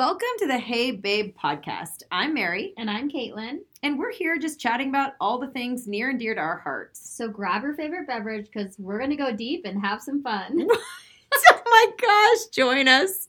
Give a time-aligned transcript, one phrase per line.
[0.00, 2.04] Welcome to the Hey Babe podcast.
[2.10, 3.58] I'm Mary, And I'm Caitlin.
[3.82, 7.14] and we're here just chatting about all the things near and dear to our hearts.
[7.14, 10.66] So grab your favorite beverage because we're going to go deep and have some fun.
[11.32, 13.28] oh my gosh, join us.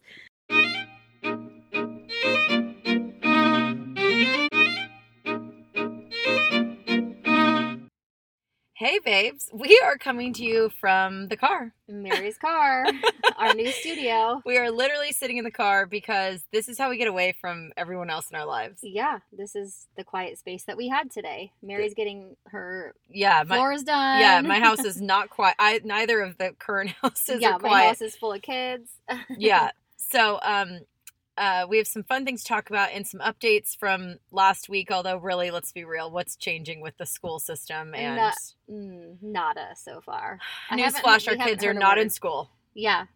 [8.82, 9.48] Hey, babes.
[9.54, 11.72] We are coming to you from the car.
[11.88, 12.88] Mary's car,
[13.38, 14.42] our new studio.
[14.46, 17.74] We are literally sitting in the car because this is how we get away from
[17.78, 18.80] everyone else in our lives.
[18.82, 21.52] Yeah, this is the quiet space that we had today.
[21.62, 24.20] Mary's getting her Yeah, my floors done.
[24.20, 25.58] yeah, my house is not quiet.
[25.60, 27.88] I neither of the current houses yeah, are my quiet.
[27.90, 28.90] house is full of kids.
[29.38, 29.70] yeah.
[29.98, 30.80] So um
[31.42, 34.92] uh we have some fun things to talk about and some updates from last week,
[34.92, 38.36] although really let's be real, what's changing with the school system and Not-
[38.70, 40.40] Mm, nada so far.
[40.72, 42.52] Newsflash our kids are not in school.
[42.74, 43.08] Yeah,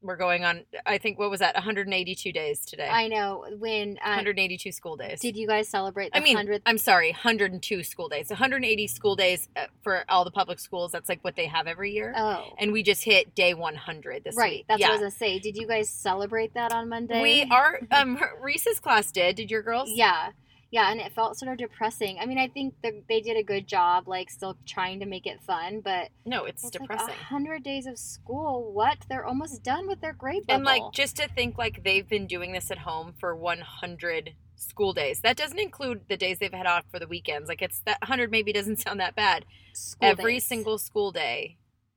[0.00, 2.88] We're going on I think what was that, 182 days today.
[2.88, 3.44] I know.
[3.58, 5.20] When uh, 182 school days.
[5.20, 6.62] did you guys celebrate the I mean, 100th?
[6.66, 8.28] I'm sorry, 102 school days.
[8.30, 10.92] 180 school days uh, for all the public schools.
[10.92, 12.14] That's like what they have every year.
[12.16, 14.52] Oh, and we just hit day 100 this right.
[14.52, 14.66] week.
[14.68, 14.90] That's yeah.
[14.90, 15.38] what I was to say.
[15.38, 17.20] Did you guys celebrate that on Monday?
[17.20, 19.36] We are um Reese's class did.
[19.36, 19.90] Did your girls?
[19.90, 20.30] Yeah.
[20.70, 22.18] Yeah, and it felt sort of depressing.
[22.20, 25.26] I mean, I think the, they did a good job, like still trying to make
[25.26, 27.06] it fun, but No, it's, it's depressing.
[27.08, 28.72] like hundred days of school.
[28.74, 28.98] What?
[29.08, 32.52] They're almost done with their grade and like just to think like they've been doing
[32.52, 35.20] this at home for 100 school days.
[35.22, 37.48] That doesn't include the days they've had off for the weekends.
[37.48, 39.46] Like it's that 100 maybe doesn't sound that bad.
[39.72, 40.44] School Every days.
[40.46, 41.56] single school day,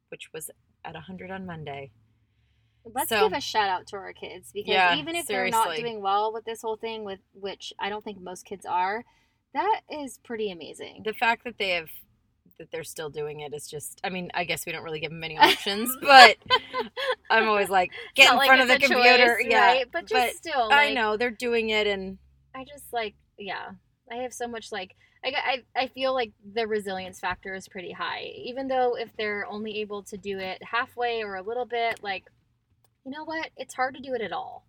[0.10, 0.50] which was
[0.86, 1.92] at 100 on Monday.
[2.86, 5.76] Let's so- give a shout out to our kids because Yeah, even if they're not
[5.76, 9.04] doing well with this whole thing, with which I don't think most kids are,
[9.54, 11.04] that is pretty amazing.
[11.04, 11.90] The fact that they have
[12.58, 15.12] that they're still doing it is just I mean, I guess we don't really give
[15.12, 16.38] them many options, but
[17.30, 19.38] I'm always like get in not front of the computer.
[19.42, 19.66] choice, yeah.
[19.66, 19.86] right?
[19.92, 22.18] But just but still, I know they're doing it and
[22.56, 23.72] I just like yeah.
[24.12, 27.92] I have so much like I, I I feel like the resilience factor is pretty
[27.92, 28.32] high.
[28.36, 32.26] Even though if they're only able to do it halfway or a little bit, like
[33.06, 33.50] you know what?
[33.58, 34.66] It's hard to do it at all.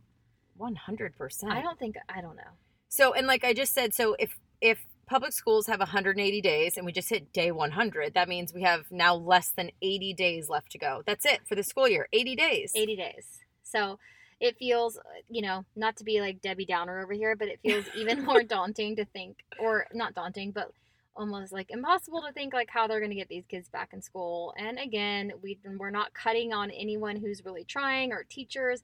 [0.59, 1.45] 100%.
[1.51, 2.43] I don't think I don't know.
[2.89, 6.87] So, and like I just said, so if if public schools have 180 days and
[6.87, 10.71] we just hit day 100, that means we have now less than 80 days left
[10.73, 11.03] to go.
[11.07, 12.09] That's it for the school year.
[12.13, 12.73] 80 days.
[12.75, 13.27] 80 days.
[13.63, 13.99] So
[14.41, 14.99] it feels,
[15.29, 18.43] you know, not to be like Debbie Downer over here, but it feels even more
[18.43, 20.73] daunting to think, or not daunting, but
[21.17, 24.03] almost like impossible to think like how they're going to get these kids back in
[24.03, 24.55] school.
[24.57, 28.83] And again, we we're not cutting on anyone who's really trying or teachers.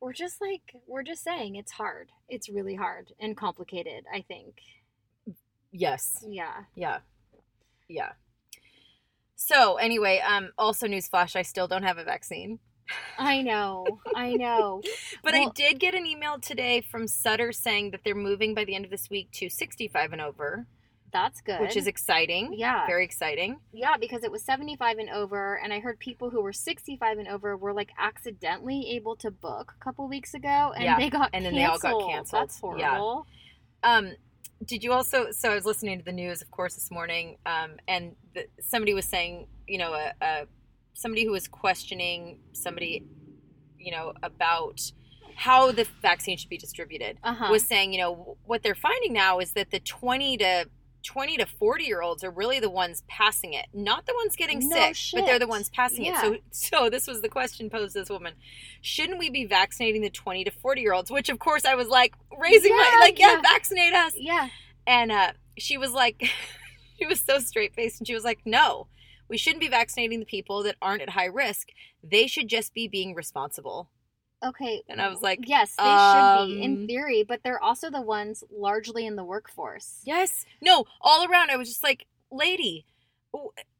[0.00, 2.10] We're just like we're just saying it's hard.
[2.28, 4.04] It's really hard and complicated.
[4.12, 4.56] I think.
[5.70, 6.24] Yes.
[6.28, 6.64] Yeah.
[6.74, 6.98] Yeah.
[7.88, 8.12] Yeah.
[9.36, 12.60] So anyway, um, also newsflash, I still don't have a vaccine.
[13.18, 13.86] I know.
[14.14, 14.82] I know.
[15.22, 18.74] But I did get an email today from Sutter saying that they're moving by the
[18.74, 20.66] end of this week to 65 and over,
[21.12, 21.60] That's good.
[21.60, 22.54] which is exciting.
[22.56, 22.86] yeah.
[22.86, 23.58] Very exciting.
[23.72, 27.28] Yeah, because it was 75 and over, and I heard people who were 65 and
[27.28, 31.30] over were like accidentally able to book a couple weeks ago, and Yeah, they got
[31.32, 32.10] and then they all got canceled.
[32.10, 32.40] canceled.
[32.42, 32.88] That's Yeah.
[32.90, 33.26] horrible.
[33.82, 34.12] Um,
[34.64, 35.30] did you also?
[35.32, 38.94] So I was listening to the news, of course, this morning, um, and the, somebody
[38.94, 40.46] was saying, you know, a, a
[40.94, 43.04] somebody who was questioning somebody,
[43.78, 44.80] you know, about
[45.34, 47.48] how the vaccine should be distributed Uh huh.
[47.50, 50.68] was saying, you know, what they're finding now is that the twenty to
[51.02, 54.68] 20 to 40 year olds are really the ones passing it not the ones getting
[54.68, 56.32] No sick but they're the ones passing Yeah.
[56.32, 58.34] it so so this was the question posed to this woman
[58.80, 61.88] shouldn't we be vaccinating the 20 to 40 year olds which of course i was
[61.88, 63.40] like raising my like yeah, yeah.
[63.42, 64.48] vaccinate us yeah.
[64.86, 66.22] and uh, she was like,
[66.98, 68.88] she was so straight faced, and she was like, no,
[69.28, 71.68] we shouldn't be vaccinating the people that aren't at high risk.
[72.02, 73.88] They should just be being responsible.
[74.44, 74.82] Okay.
[74.88, 78.00] And I was like, yes, they should be um, in theory, but they're also the
[78.00, 80.00] ones largely in the workforce.
[80.04, 81.50] yes, no, all around.
[81.50, 82.84] I was just like, lady,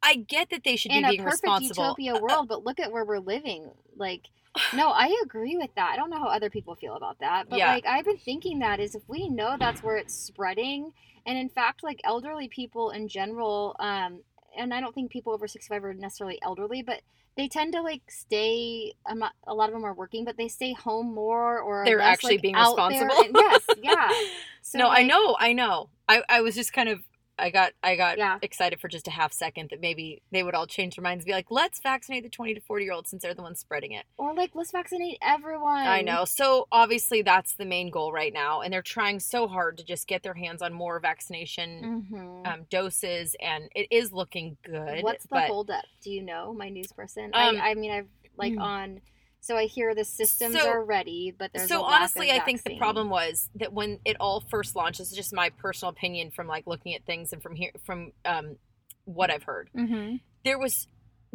[0.03, 1.85] I get that they should in be a being perfect responsible.
[1.85, 3.71] utopia world, but look at where we're living.
[3.97, 4.29] Like,
[4.75, 5.91] no, I agree with that.
[5.93, 7.73] I don't know how other people feel about that, but Yeah.
[7.73, 10.93] like I've been thinking that is if we know that's where it's spreading,
[11.27, 14.21] and in fact, like elderly people in general, um,
[14.57, 17.01] and I don't think people over sixty five are necessarily elderly, but
[17.37, 18.95] they tend to like stay.
[19.07, 19.33] I'm not.
[19.47, 22.35] A lot of them are working, but they stay home more, or They're less, actually
[22.35, 23.15] like, being responsible.
[23.25, 24.11] And- yes, yeah.
[24.65, 25.89] So, no, I know, I know.
[26.09, 27.01] I, I was just kind of
[27.39, 28.39] I got I got Yeah.
[28.43, 31.27] excited for just a half second that maybe they would all change their minds and
[31.27, 33.93] be like, let's vaccinate the twenty to forty year olds since they're the ones spreading
[33.93, 34.05] it.
[34.17, 35.87] Or like, let's vaccinate everyone.
[35.87, 36.25] I know.
[36.25, 40.07] So obviously that's the main goal right now, and they're trying so hard to just
[40.07, 45.03] get their hands on more vaccination hmm um, doses, and it is looking good.
[45.03, 45.85] What's the but holdup?
[46.03, 47.27] Do you know, my news person?
[47.27, 48.61] Um, I, I mean, I've like hmm.
[48.61, 49.01] on
[49.45, 52.79] So I hear the systems So- are ready, but there's so honestly i think the
[52.79, 56.47] problem was that when it all first launched this is just my personal opinion from
[56.47, 58.57] like looking at things and from here from um
[59.05, 60.21] what i've heard Mhm.
[60.45, 60.87] there was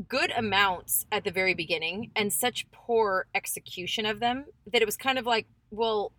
[0.07, 4.95] good amounts at the very beginning and such poor execution of them that it was
[4.97, 6.13] kind of like well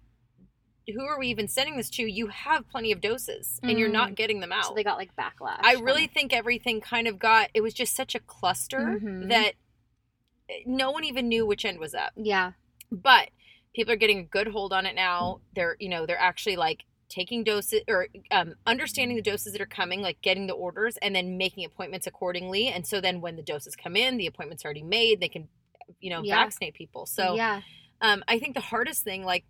[0.87, 4.15] who are we even sending this to you have plenty of doses and you're not
[4.15, 5.61] getting them out So they got like backlash.
[5.61, 9.29] I really think everything kind of got it was just such a cluster Mhm.
[9.29, 9.53] that
[10.67, 12.13] no one even knew which end was up.
[12.17, 12.53] Yeah.
[12.91, 13.31] But
[13.75, 15.41] people are getting a good hold on it now.
[15.55, 19.67] They're you know, they're actually like taking doses or um, understanding the doses that are
[19.67, 22.69] coming, like getting the orders and then making appointments accordingly.
[22.69, 25.49] And so then when the doses come in, the appointment's already made, they can
[26.01, 26.37] you know, Yeah.
[26.37, 27.07] vaccinate people.
[27.07, 27.63] So yeah.
[28.01, 29.45] um, I think the hardest thing, like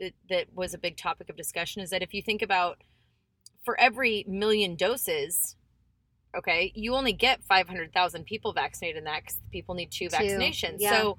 [0.00, 2.78] that, that was a big topic of discussion, is that if you think about
[3.64, 5.56] for every million doses,
[6.38, 10.08] okay, you only get five hundred thousand people vaccinated in that because people need two
[10.08, 10.76] Two, vaccinations.
[10.78, 10.90] yeah.
[10.90, 11.18] So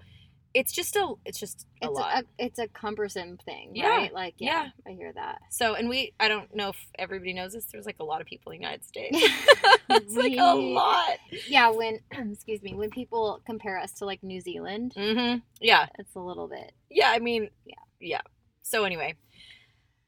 [0.54, 2.24] it's just a it's just a It's lot.
[2.24, 4.14] a, it's a cumbersome thing, Yeah, right?
[4.14, 4.70] Like, yeah, yeah.
[4.88, 5.40] I hear that.
[5.50, 7.66] so and we I don't know if everybody knows this.
[7.66, 9.18] There's like a lot of people in the United States.
[9.90, 11.18] It's like a lot.
[11.48, 12.00] yeah, when
[12.32, 15.88] excuse me, when people compare us to like New Zealand, hmm Yeah.
[16.00, 16.72] it's a little bit.
[16.90, 17.76] Yeah, I mean, Yeah.
[18.00, 18.22] yeah.
[18.64, 19.16] So anyway,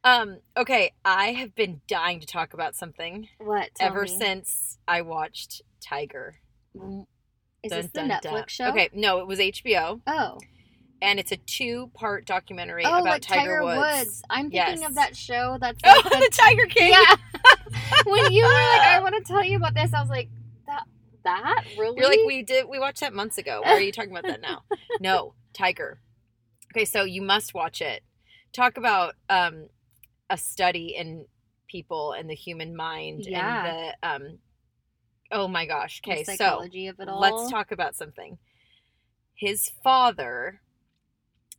[0.04, 3.70] um, okay, I have been dying to talk about something What?
[3.80, 4.08] Ever me.
[4.08, 6.36] since I watched Tiger.
[6.76, 7.06] Mm,
[7.64, 8.48] Is Dun, this the dun, Netflix dun.
[8.48, 8.70] show?
[8.70, 10.38] Okay, no, it was HBO, Oh.
[11.02, 14.22] and it's a two-part documentary Oh, about like Tiger, Tiger Woods.
[14.30, 14.90] I'm thinking Yes.
[14.90, 16.92] of that show that's Oh, the the Tiger King.
[16.94, 17.16] Yeah.
[18.06, 20.30] when you were like, I want to tell you about this, I was like,
[20.68, 20.84] that
[21.24, 21.98] that really?
[22.00, 22.68] You're like, we did.
[22.70, 23.62] We watched that months ago.
[23.64, 24.64] Why are you talking about that now?
[25.02, 26.00] no, Tiger.
[26.74, 28.04] Okay, so you must watch it.
[28.54, 29.68] Talk about um,
[30.30, 31.26] a study in
[31.68, 33.66] people and the human mind Yeah.
[33.66, 34.38] and the um.
[35.32, 36.02] Oh my gosh.
[36.08, 37.20] Okay, so psychology of it all.
[37.20, 38.38] let's talk about something.
[39.36, 40.62] His father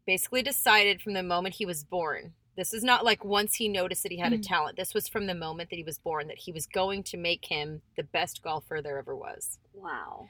[0.06, 2.32] basically decided from the moment he was born.
[2.56, 4.47] This is not like once he noticed that he had a Mm.
[4.49, 4.76] talent.
[4.76, 7.44] This was from the moment that he was born that he was going to make
[7.44, 9.59] him the best golfer there ever was.
[9.75, 10.29] Wow.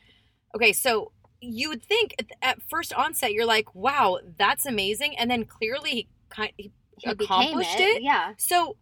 [0.54, 5.30] Okay, so you would think at, at first onset you're like, "Wow, that's amazing," and
[5.30, 6.52] then clearly he kind
[7.00, 8.02] he He accomplished it.
[8.02, 8.34] Yeah.
[8.38, 8.76] So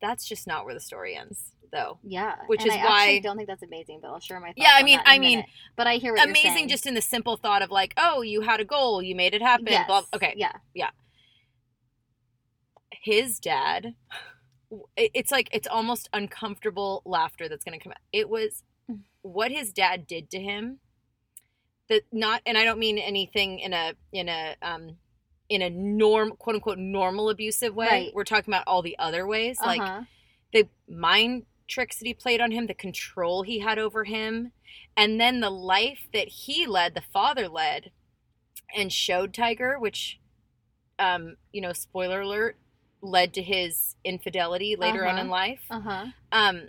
[0.00, 1.98] that's just not where the story ends, though.
[2.02, 2.36] Yeah.
[2.46, 4.58] Which And is I actually why- don't think that's amazing, but I'll share my thoughts
[4.58, 5.50] Yeah, I mean- I mean, minute.
[5.76, 8.42] but I hear what you're Amazing, just in the simple thought of like, "Oh, you
[8.42, 9.86] had a goal, you made it happen." yes.
[9.86, 10.02] Blah.
[10.14, 10.52] Okay, Yeah.
[10.74, 10.90] Yeah.
[13.02, 13.94] His dad.
[14.96, 17.98] It's like it's almost uncomfortable laughter that's going to come out.
[18.12, 19.00] It was Mm.
[19.22, 20.80] what his dad did to him.
[21.88, 24.98] That not, and I don't mean anything in a in a um
[25.54, 27.86] in a norm quote unquote normal abusive way.
[27.88, 28.14] Right.
[28.14, 30.02] We're talking about all the other ways, like Uh-huh.
[30.52, 34.52] the mind tricks that he played on him, the control he had over him,
[34.96, 37.90] and then the life that he led, the father led,
[38.76, 40.20] and showed Tiger, which,
[40.98, 42.56] um, you know, spoiler alert,
[43.00, 45.20] led to his infidelity later on Uh-huh.
[45.22, 45.60] in life.
[45.70, 46.06] Uh-huh.
[46.32, 46.68] Um,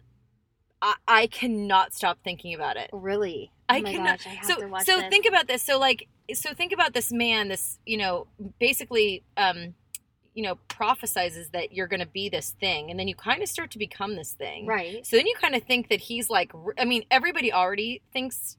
[0.81, 2.89] I, I cannot stop thinking about it.
[2.93, 3.51] Really?
[3.67, 5.09] I oh my cannot- gosh, I have So, to watch so this.
[5.09, 5.63] think about this.
[5.63, 7.47] So, like, so think about this man.
[7.49, 8.27] This, you know,
[8.59, 9.73] basically, um,
[10.33, 13.47] you know, prophesizes that you're going to be this thing, and then you kind of
[13.49, 14.65] start to become this thing.
[14.65, 15.05] Right.
[15.05, 18.57] So then you kind of think that he's like, I mean, everybody already thinks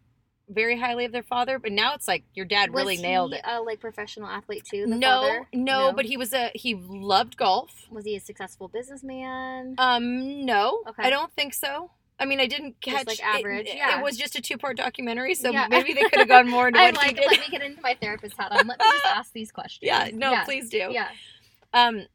[0.48, 3.38] very highly of their father, but now it's like your dad Was really nailed he
[3.40, 3.44] it.
[3.44, 4.86] a like professional athlete too?
[4.86, 5.48] The No, father?
[5.52, 7.86] no, but he was a he loved golf.
[7.90, 9.74] was he a successful businessman?
[9.78, 11.02] Um, no, Okay.
[11.02, 11.90] I don't think so.
[12.18, 14.00] I mean, I didn't Just, catch like, it- average, It, yeah.
[14.00, 15.66] was just a two part documentary, so Yeah.
[15.68, 17.26] maybe they could have gone more into what he like, did.
[17.30, 18.66] let me get into my therapist hat on.
[18.66, 19.80] Let me just ask these questions.
[19.86, 20.88] yeah, no, please do.
[20.90, 21.08] Yeah.
[21.74, 22.06] um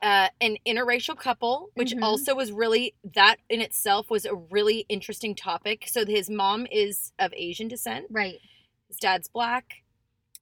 [0.00, 2.04] uh, an interracial couple, which Mhm.
[2.04, 5.86] also was really that in itself was a really interesting topic.
[5.88, 8.38] So his mom is of Asian descent, Right.
[8.86, 9.82] his dad's black.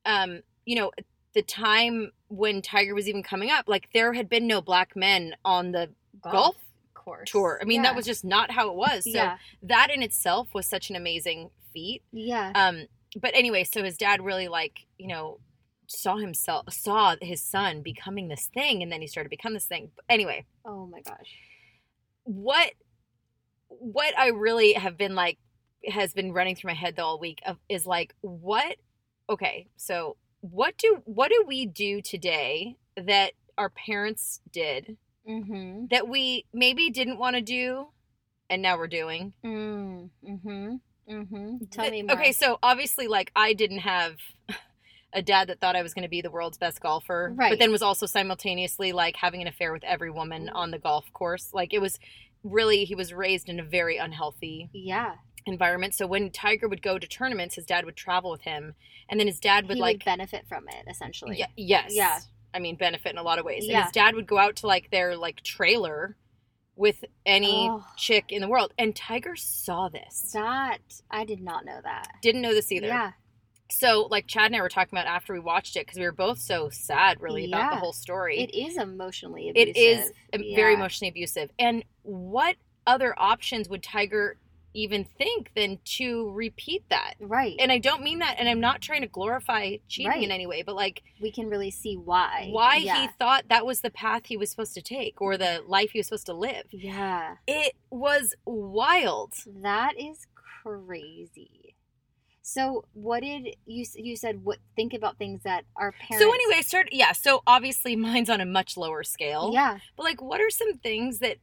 [0.04, 0.90] Um, you know,
[1.32, 5.34] the time when Tiger was even coming up, like there had been no black men
[5.42, 5.88] on the
[6.20, 6.56] golf,
[7.06, 7.30] course.
[7.30, 7.58] tour.
[7.62, 7.90] I mean, Yeah.
[7.90, 9.04] that was just not how it was.
[9.04, 9.38] So yeah.
[9.62, 12.02] that in itself was such an amazing feat.
[12.12, 12.52] Yeah.
[12.54, 12.86] Um,
[13.18, 15.40] but anyway, so his dad really like, you know,
[15.88, 19.66] saw himself saw his son becoming this thing and then he started to become this
[19.66, 19.92] thing.
[19.94, 21.32] But anyway, oh my gosh.
[22.24, 22.72] what
[23.68, 25.38] what I really have been like
[25.88, 28.76] has been running through my head the whole week of is like what
[29.30, 34.96] okay, so what do what do we do today that our parents did
[35.28, 35.86] Mm-hmm.
[35.90, 37.88] that we maybe didn't want to do
[38.48, 39.32] and now we're doing?
[39.44, 40.10] Mm.
[40.28, 40.74] Mm-hmm.
[41.10, 41.56] Mm-hmm.
[41.70, 42.16] Tell Th- me more.
[42.16, 44.16] Okay, so obviously, like, I didn't have
[45.12, 47.50] a dad that thought I was going to be the world's best golfer, Right.
[47.50, 51.04] but then was also simultaneously like having an affair with every woman on the golf
[51.12, 51.50] course.
[51.52, 51.98] Like, it was
[52.42, 55.14] really he was raised in a very unhealthy Yeah.
[55.46, 55.94] environment.
[55.94, 58.74] So when Tiger would go to tournaments, his dad would travel with him,
[59.08, 61.38] and then his dad would he like would benefit from it essentially.
[61.38, 61.94] yeah, yes.
[61.94, 62.18] Yeah.
[62.56, 63.64] I mean, benefit in a lot of ways.
[63.64, 63.82] And Yeah.
[63.84, 66.16] his dad would go out to like their like trailer
[66.74, 67.84] with any Oh.
[67.96, 68.72] chick in the world.
[68.78, 70.30] And Tiger saw this.
[70.32, 70.78] That
[71.10, 72.08] I did not know that.
[72.22, 72.86] Didn't know this either.
[72.88, 73.12] Yeah.
[73.70, 76.12] So, like Chad and I were talking about after we watched it because we were
[76.12, 78.38] both so sad, really, about the whole story.
[78.38, 79.76] It is emotionally abusive.
[79.76, 81.50] it is um, very emotionally abusive.
[81.58, 84.38] And what other options would Tiger
[84.76, 87.14] even think than to repeat that?
[87.20, 87.56] Right.
[87.58, 90.62] And I don't mean that, and I'm not trying to glorify cheating in any way,
[90.62, 92.48] but like we can really see why.
[92.50, 95.90] why he thought that was the path he was supposed to take or the life
[95.90, 96.66] he was supposed to live.
[96.70, 97.36] Yeah.
[97.46, 99.32] It was wild.
[99.62, 100.26] That is
[100.62, 101.74] crazy.
[102.42, 104.44] So, what did you you said?
[104.44, 106.24] What think about things that our parents?
[106.24, 109.50] So anyway, I started yeah, so obviously mine's on a much lower scale.
[109.52, 111.38] yeah, But like what are some things that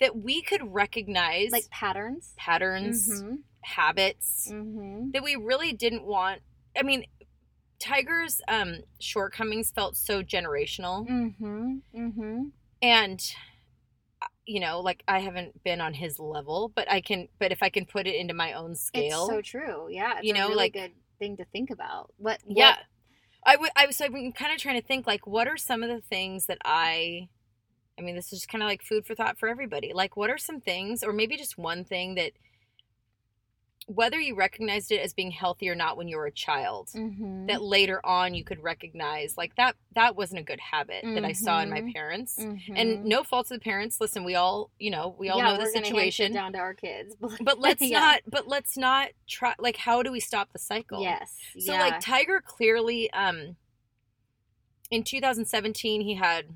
[0.00, 3.34] that we could recognize like patterns, patterns, Mm-hmm.
[3.62, 5.10] habits Mm-hmm.
[5.12, 6.40] that we really didn't want
[6.76, 7.04] I mean
[7.80, 11.76] Tiger's um shortcomings felt so generational Mm-hmm.
[11.96, 12.42] Mm-hmm.
[12.82, 13.20] and
[14.22, 17.62] uh, you know like I haven't been on his level but I can but if
[17.62, 19.88] I can put it into my own scale It's so true.
[19.90, 20.14] Yeah.
[20.18, 22.12] It's You a know, really like- good thing to think about.
[22.16, 22.40] What?
[22.44, 22.76] what- yeah
[23.44, 25.56] i would i was So i've been kind of trying to think like what are
[25.56, 27.28] some of the things that i
[27.98, 30.30] i mean this is just kind of like food for thought for everybody like what
[30.30, 32.32] are some things or maybe just one thing that
[33.86, 37.46] whether you recognized it as being healthy or not when you were a child Mhm.
[37.46, 41.32] that later on you could recognize like that that wasn't a good habit that i
[41.32, 41.94] saw in my Mhm.
[41.94, 42.72] parents Mhm.
[42.76, 45.52] and no fault to the parents listen we all you know we all yeah, know
[45.56, 47.16] the we're gonna hand shit situation down to our kids.
[47.40, 47.98] but let's Yeah.
[47.98, 51.34] not but let's not try like how do we stop the cycle Yes.
[51.58, 51.80] so yeah.
[51.80, 53.56] like Tiger clearly um
[54.90, 56.54] in 2017 he had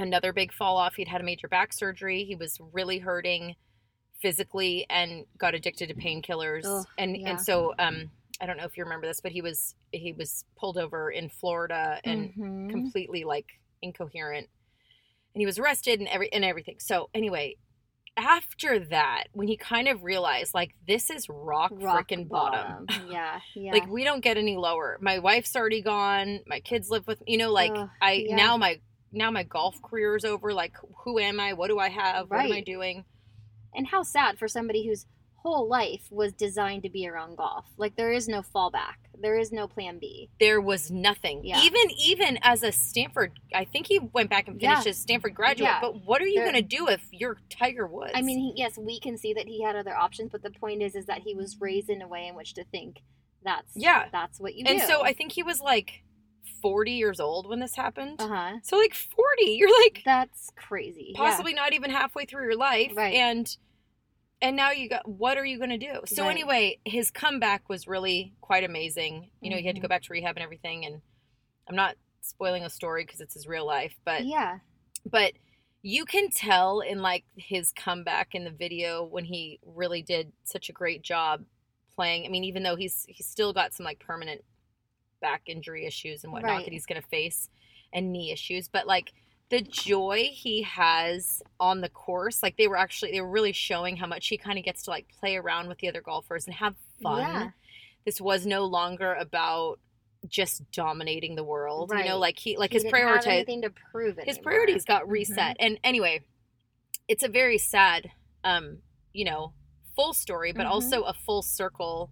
[0.00, 0.94] another big fall off.
[0.96, 2.24] He'd had a major back surgery.
[2.24, 3.56] He was really hurting
[4.20, 6.64] physically and got addicted to painkillers.
[6.64, 7.30] Ugh, And yeah.
[7.30, 10.44] and so um I don't know if you remember this, but he was he was
[10.58, 12.70] pulled over in Florida and Mhm.
[12.70, 13.46] completely like
[13.82, 14.48] incoherent.
[15.34, 16.76] And he was arrested and every and everything.
[16.80, 17.56] So anyway,
[18.16, 22.86] after that, when he kind of realized like this is rock, rock frickin' bottom.
[23.10, 23.40] Yeah.
[23.54, 23.72] Yeah.
[23.72, 24.98] Like we don't get any lower.
[25.00, 26.40] My wife's already gone.
[26.46, 28.36] My kids live with you know like I yeah.
[28.36, 28.80] now my
[29.12, 30.52] now my golf career is over.
[30.52, 30.74] Like
[31.04, 31.52] who am I?
[31.52, 32.30] What do I have?
[32.30, 33.04] What am I doing?
[33.72, 37.64] and how sad for somebody whose whole life was designed to be around golf.
[37.76, 38.96] Like there is no fallback.
[39.22, 40.28] There is no plan B.
[40.40, 41.42] There was nothing.
[41.44, 41.62] Yeah.
[41.62, 44.90] Even even as a Stanford, I think he went back and finished Yeah.
[44.90, 45.70] his Stanford graduate.
[45.70, 45.80] Yeah.
[45.80, 48.10] But what are you going to do if you're Tiger Woods?
[48.14, 50.82] I mean, he, yes, we can see that he had other options, but the point
[50.82, 53.00] is, is that he was raised in a way in which to think
[53.44, 54.06] that's Yeah.
[54.10, 54.72] that's what you do.
[54.72, 54.86] and do.
[54.86, 56.02] so I think he was like
[56.60, 58.20] 40 years old when this happened.
[58.20, 58.52] uh huh.
[58.62, 59.16] So like 40,
[59.52, 61.12] you're like That's crazy.
[61.16, 63.14] possibly not even halfway through your life Right.
[63.14, 63.56] and
[64.42, 66.30] and now you got what are you going to do so Right.
[66.30, 70.12] anyway his comeback was really quite amazing you know he had to go back to
[70.12, 71.02] rehab and everything and
[71.68, 74.58] i'm not spoiling a story because it's his real life but Yeah.
[75.10, 75.32] but
[75.82, 80.68] you can tell in like his comeback in the video when he really did such
[80.70, 81.44] a great job
[81.94, 84.42] playing i mean even though he's he's still got some like permanent
[85.20, 86.64] back injury issues and whatnot Right.
[86.64, 87.48] that he's going to face
[87.92, 89.12] and knee issues but like
[89.50, 93.96] the joy he has on the course like they were actually they were really showing
[93.96, 96.54] how much he kind of gets to like play around with the other golfers and
[96.54, 97.50] have fun Yeah.
[98.04, 99.80] this was no longer about
[100.28, 104.18] just dominating the world you know like he like He his priority anything to prove
[104.18, 104.24] it.
[104.26, 104.52] his anymore.
[104.52, 105.10] priorities got Mhm.
[105.10, 106.20] reset and anyway
[107.08, 108.12] it's a very sad
[108.44, 108.78] um
[109.12, 109.52] you know
[109.96, 110.70] full story but Mhm.
[110.70, 112.10] also a full circle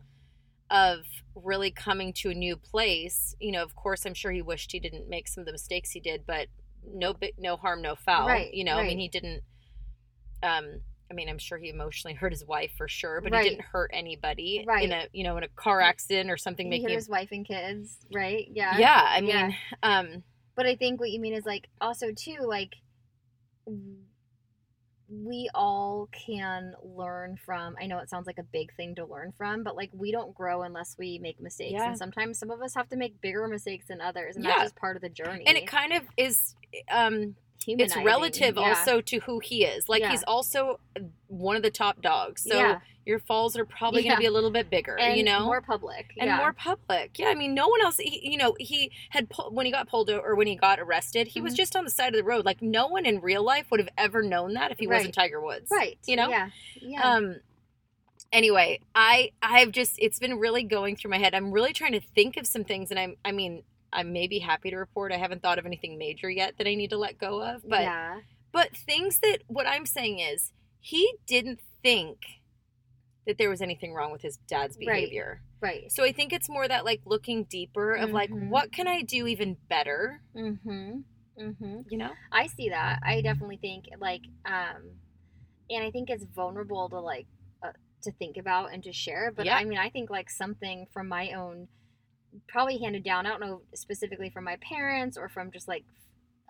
[0.71, 1.01] of
[1.35, 4.79] really coming to a new place you know of course i'm sure he wished he
[4.81, 6.49] didn't make some of the mistakes he did but
[6.95, 9.43] no no harm no foul Right, you know i mean he didn't
[10.43, 13.45] um i mean i'm sure he emotionally hurt his wife for sure but Right.
[13.45, 14.85] he didn't hurt anybody Right.
[14.85, 17.29] in a you know in a car accident or something He making hurt his wife
[17.33, 18.47] and kids, right?
[18.53, 18.77] Yeah.
[18.79, 19.53] yeah i mean Yeah.
[19.83, 20.23] um
[20.55, 22.75] But I think what you mean is like also too like
[25.11, 27.77] we all can learn from.
[27.81, 30.35] I know it sounds like a big thing to learn from, but like we don't
[30.35, 31.89] grow unless we make mistakes, Yeah.
[31.89, 34.51] and sometimes some of us have to make bigger mistakes than others, and Yeah.
[34.51, 35.45] that's just part of the journey.
[35.47, 36.55] and it kind of is
[36.91, 37.35] um
[37.67, 38.63] it's relative Yeah.
[38.69, 39.89] also to who he is.
[39.89, 40.11] Like Yeah.
[40.11, 40.81] he's also
[41.27, 42.43] one of the top dogs.
[42.49, 42.81] So Yeah.
[43.05, 45.45] your falls are probably going to be a little bit bigger, and you know?
[45.47, 47.19] more public and more public.
[47.19, 47.97] Yeah, I mean, no one else.
[47.99, 51.29] He, you know, he had when he got pulled o- or when he got arrested,
[51.29, 51.57] he was Mhm.
[51.59, 52.45] just on the side of the road.
[52.45, 55.41] Like no one in real life would have ever known that if he wasn't Tiger
[55.41, 55.99] Woods, right.
[56.07, 56.29] You know.
[56.29, 56.51] yeah,
[56.81, 57.03] yeah.
[57.15, 57.37] Um.
[58.31, 61.35] Anyway, I I've just it's been really going through my head.
[61.35, 64.71] I'm really trying to think of some things, and I'm I mean I'm maybe happy
[64.71, 67.43] to report I haven't thought of anything major yet that I need to let go
[67.43, 68.21] of, but yeah,
[68.53, 72.19] but things that what I'm saying is he didn't think
[73.27, 75.43] that there was anything wrong with his dad's behavior.
[75.61, 75.91] Right.
[75.93, 78.49] So I think it's more that like looking deeper of like Mhm.
[78.49, 81.01] what can I do even better, Mm-hmm.
[81.39, 81.81] Mm-hmm.
[81.91, 82.13] you know?
[82.33, 83.01] I see that.
[83.03, 84.93] I definitely think like, um,
[85.71, 87.27] and I think it's vulnerable to like
[87.63, 89.31] uh, to think about and to share.
[89.35, 89.57] But Yeah.
[89.57, 91.69] I mean, I think like something from my own,
[92.49, 93.27] probably handed down.
[93.27, 95.85] I don't know specifically from my parents or from just like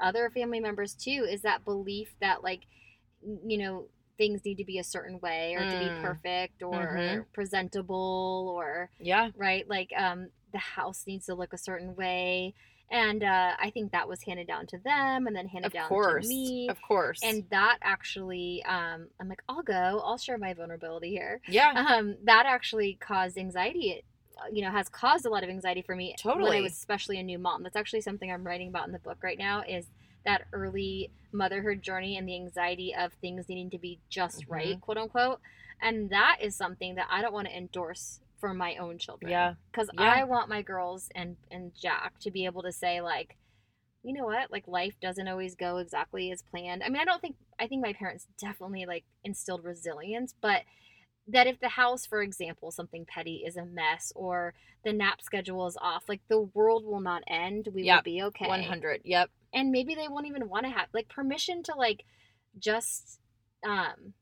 [0.01, 1.27] other family members too.
[1.29, 2.63] Is that belief that like,
[3.23, 6.03] you know, things need to be a certain way or to be Mm.
[6.03, 7.25] perfect or Mhm.
[7.33, 9.31] presentable or Yeah.
[9.37, 9.69] right?
[9.69, 12.55] Like um, the house needs to look a certain way,
[12.91, 15.89] and uh, I think that was handed down to them, and then handed Of down
[15.89, 16.25] course.
[16.25, 16.69] to me.
[16.69, 17.21] Of course.
[17.23, 20.01] And that actually, um, I'm like, I'll go.
[20.05, 21.41] I'll share my vulnerability here.
[21.47, 21.73] yeah.
[21.97, 24.03] Um, that actually caused anxiety.
[24.53, 26.59] You know, has caused a lot of anxiety for me when Totally.
[26.59, 27.63] I was especially a new mom.
[27.63, 29.63] That's actually something I'm writing about in the book right now.
[29.69, 29.87] Is
[30.25, 34.51] that early motherhood journey and the anxiety of things needing to be just Mhm.
[34.51, 35.41] right, quote unquote.
[35.81, 39.55] And that is something that I don't want to endorse for my own children Yeah.
[39.71, 40.13] because Yeah.
[40.13, 43.37] I want my girls and and Jack to be able to say like,
[44.03, 46.83] you know what, like life doesn't always go exactly as planned.
[46.83, 50.63] I mean, I don't think I think my parents definitely like instilled resilience, but
[51.29, 54.55] that if the house, for example, something petty is a mess or
[54.85, 57.69] the nap schedule is off, like the world will not end.
[57.73, 58.49] We will be okay.
[58.49, 59.03] 100.
[59.05, 59.31] Yep.
[59.53, 62.05] And maybe they won't even want to have like permission to like
[62.59, 63.21] just
[63.67, 64.15] um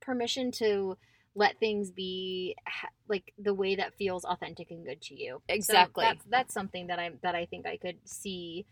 [0.00, 0.96] permission to
[1.34, 5.42] let things be ha- like the way that feels authentic and good to you.
[5.48, 6.04] So Exactly.
[6.04, 8.66] that's that's something that I'm that I think I could see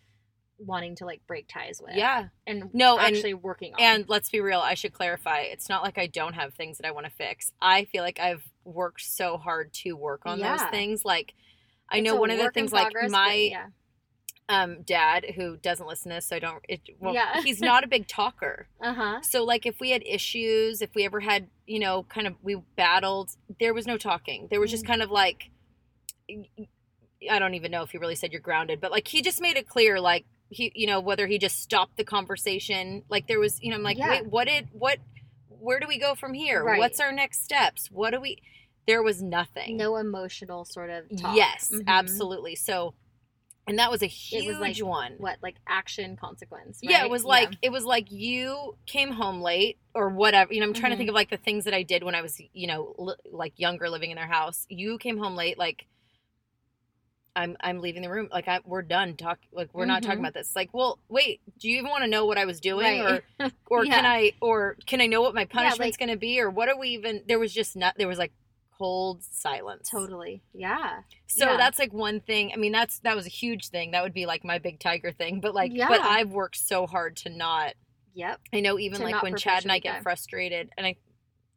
[0.58, 1.94] wanting to like break ties with.
[1.96, 2.28] Yeah.
[2.46, 3.80] And No, and- actually working on.
[3.80, 5.40] And let's be real, I should clarify.
[5.40, 7.52] It's not like I don't have things that I want to fix.
[7.60, 11.04] I feel like I've worked so hard to work on those things.
[11.04, 11.34] Like
[11.88, 13.66] I It's know one of the things like my yeah.
[14.48, 17.42] um dad who doesn't listen to this, so I don't it well Yeah.
[17.42, 18.68] he's not a big talker.
[18.80, 19.20] Uh-huh.
[19.22, 22.56] So like if we had issues, if we ever had, you know, kind of we
[22.76, 24.46] battled, there was no talking.
[24.50, 24.88] There was just Mhm.
[24.88, 25.50] kind of like
[27.30, 29.56] I don't even know if he really said you're grounded, but like he just made
[29.56, 33.60] it clear like he you know whether he just stopped the conversation, like there was,
[33.62, 34.10] you know, I'm like, Yeah.
[34.10, 34.98] "Wait, what did what
[35.48, 36.62] where do we go from here?
[36.64, 36.78] Right.
[36.78, 37.90] What's our next steps?
[37.90, 38.38] What do we
[38.86, 39.76] There was nothing.
[39.76, 41.36] No emotional sort of talk.
[41.36, 41.84] Yes, Mhm.
[41.86, 42.56] absolutely.
[42.56, 42.94] So
[43.68, 45.14] and that was a huge It was like, one.
[45.18, 46.80] What like action consequence?
[46.82, 50.52] Yeah, it was like it was like you came home late or whatever.
[50.52, 50.98] You know, I'm trying to Mhm.
[50.98, 53.52] think of like the things that I did when I was, you know, li- like
[53.56, 54.66] younger, living in their house.
[54.68, 55.86] You came home late, like
[57.34, 58.28] I'm I'm leaving the room.
[58.30, 59.38] Like I we're done talk.
[59.52, 60.22] Like we're not talking Mhm.
[60.22, 60.54] about this.
[60.54, 61.40] Like, well, wait.
[61.58, 63.22] Do you even want to know what I was doing, Right.
[63.40, 66.18] or or can I or can I know what my Yeah, punishment's like- going to
[66.20, 67.22] be, or what are we even?
[67.26, 67.94] There was just not.
[67.96, 68.32] There was like
[68.78, 69.88] cold silence.
[69.90, 70.42] totally.
[70.52, 71.02] Yeah.
[71.28, 71.56] So Yeah.
[71.56, 72.50] that's like one thing.
[72.52, 73.92] I mean, that's that was a huge thing.
[73.92, 75.40] That would be like my big tiger thing.
[75.40, 75.88] But like, Yeah.
[75.88, 77.74] but I've worked so hard to not.
[78.14, 78.40] Yep.
[78.52, 80.96] I know even To like when Chad and I get frustrated, and I,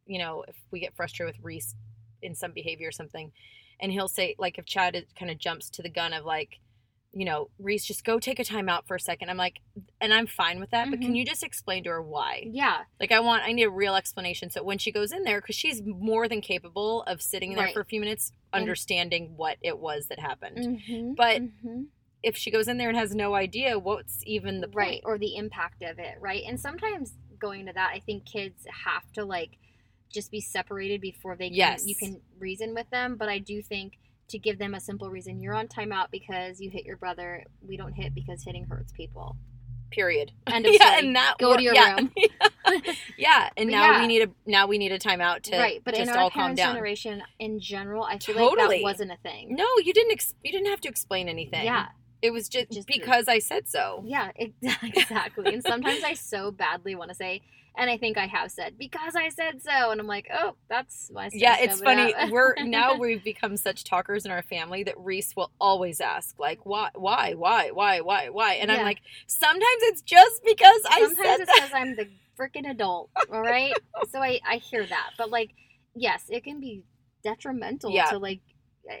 [0.06, 1.74] you know, if we get frustrated with Reese
[2.22, 3.30] in some behavior or something,
[3.80, 6.58] and he'll say like if Chad kind of jumps to the gun of like,
[7.12, 9.30] you know, Reese, just go take a time out for a second.
[9.30, 9.60] I'm like,
[10.02, 11.16] and I'm fine with that, but can Mhm.
[11.16, 12.44] you just explain to her why?
[12.50, 12.82] Yeah.
[13.00, 14.50] Like I want, I need a real explanation.
[14.50, 17.72] So when she goes in there, because she's more than capable of sitting there Right.
[17.74, 20.58] for a few minutes, And- understanding what it was that happened.
[20.58, 21.14] Mm-hmm.
[21.14, 21.82] But mm-hmm.
[22.22, 25.02] If she goes in there and has no idea, what's even the right point?
[25.04, 29.12] or the impact of it right and sometimes going to that i think kids have
[29.12, 29.58] to like
[30.12, 31.86] just be separated before they can Yes.
[31.86, 35.40] you can reason with them but i do think to give them a simple reason
[35.40, 39.36] you're on timeout because you hit your brother we don't hit because hitting hurts people
[39.92, 40.32] Period.
[40.48, 41.06] End of yeah, story.
[41.06, 41.94] and that Go to your yeah.
[41.94, 42.10] room.
[43.16, 44.00] yeah, and But now yeah.
[44.00, 46.60] we need a now we need a timeout to right but just in our parents
[46.60, 48.78] generation in general i feel like Totally.
[48.78, 50.10] that wasn't a thing No, you didn't.
[50.10, 51.64] Ex- you didn't have to explain anything.
[51.64, 51.86] yeah
[52.22, 54.02] it was just, Just- because I said so.
[54.06, 57.42] yeah ex- exactly and sometimes i so badly want to say
[57.78, 61.10] and i think i have said because i said so and i'm like oh that's
[61.12, 62.14] my Yeah, it's funny.
[62.30, 66.60] We're now we've become such talkers in our family that Reese will always ask, like,
[66.64, 71.16] why, why, why, why, why, why, and I'm like, sometimes it's just because I sometimes
[71.16, 71.54] said it's that.
[71.54, 73.74] because I'm the freaking adult, all right?
[74.10, 75.50] so I I hear that, but like,
[75.94, 76.82] yes, it can be
[77.22, 78.06] detrimental Yeah.
[78.06, 78.40] to like,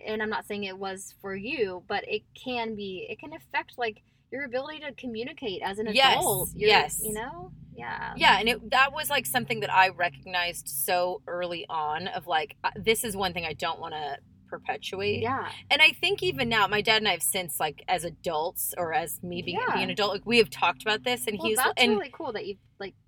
[0.06, 3.06] and I'm not saying it was for you, but it can be.
[3.08, 6.50] It can affect like your ability to communicate as an Yes, adult.
[6.56, 7.00] Your- yes.
[7.02, 11.64] you know, yeah, Yeah, and it, that was like something that I recognized so early
[11.68, 14.16] on of like, uh, this is one thing I don't want to
[14.48, 15.22] perpetuate.
[15.22, 18.74] yeah, And I think even now, my dad and I have since like as adults
[18.76, 19.74] or as me being, Yeah.
[19.74, 22.10] being an adult, like, we have talked about this, and well, he's that's and really
[22.12, 22.58] cool that you've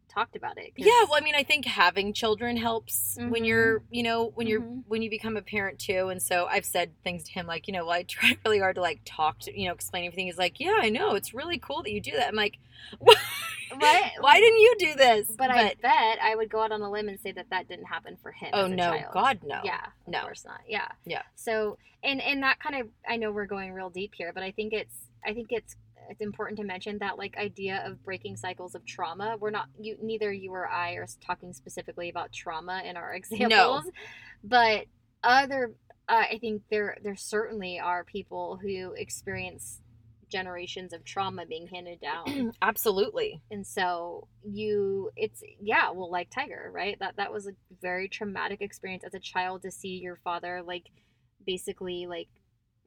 [0.08, 0.72] talked about it.
[0.76, 1.04] yeah.
[1.04, 3.46] Well, I mean, I think having children helps when Mhm.
[3.46, 4.84] you're, you know, when you're Mhm.
[4.86, 6.08] when you become a parent too.
[6.08, 8.76] And so I've said things to him like, you know, well, I try really hard
[8.76, 10.26] to like talk to, you know, explain everything.
[10.26, 12.28] He's like, yeah, I know, it's really cool that you do that.
[12.28, 12.58] I'm like,
[13.80, 14.12] Right?
[14.20, 15.28] Why didn't you do this?
[15.36, 17.84] But, I bet I would go out on a limb and say that that didn't
[17.86, 18.50] happen for him.
[18.54, 19.12] oh as a no, child.
[19.12, 19.60] God no.
[19.64, 20.20] Yeah, of No.
[20.22, 20.60] course not.
[20.66, 20.88] Yeah.
[21.04, 21.22] Yeah.
[21.36, 24.52] So and and that kind of I know we're going real deep here, but I
[24.52, 24.94] think it's
[25.26, 25.76] I think it's
[26.08, 29.36] it's important to mention that like idea of breaking cycles of trauma.
[29.38, 33.84] We're not you neither you or I are talking specifically about trauma in our examples,
[33.84, 33.90] no.
[34.44, 34.84] but
[35.22, 35.74] other
[36.08, 39.80] uh, I think there there certainly are people who experience
[40.30, 43.40] generations of trauma being handed down Absolutely.
[43.50, 48.60] and so you it's yeah well like tiger right that that was a very traumatic
[48.60, 50.84] experience as a child to see your father like
[51.46, 52.28] basically like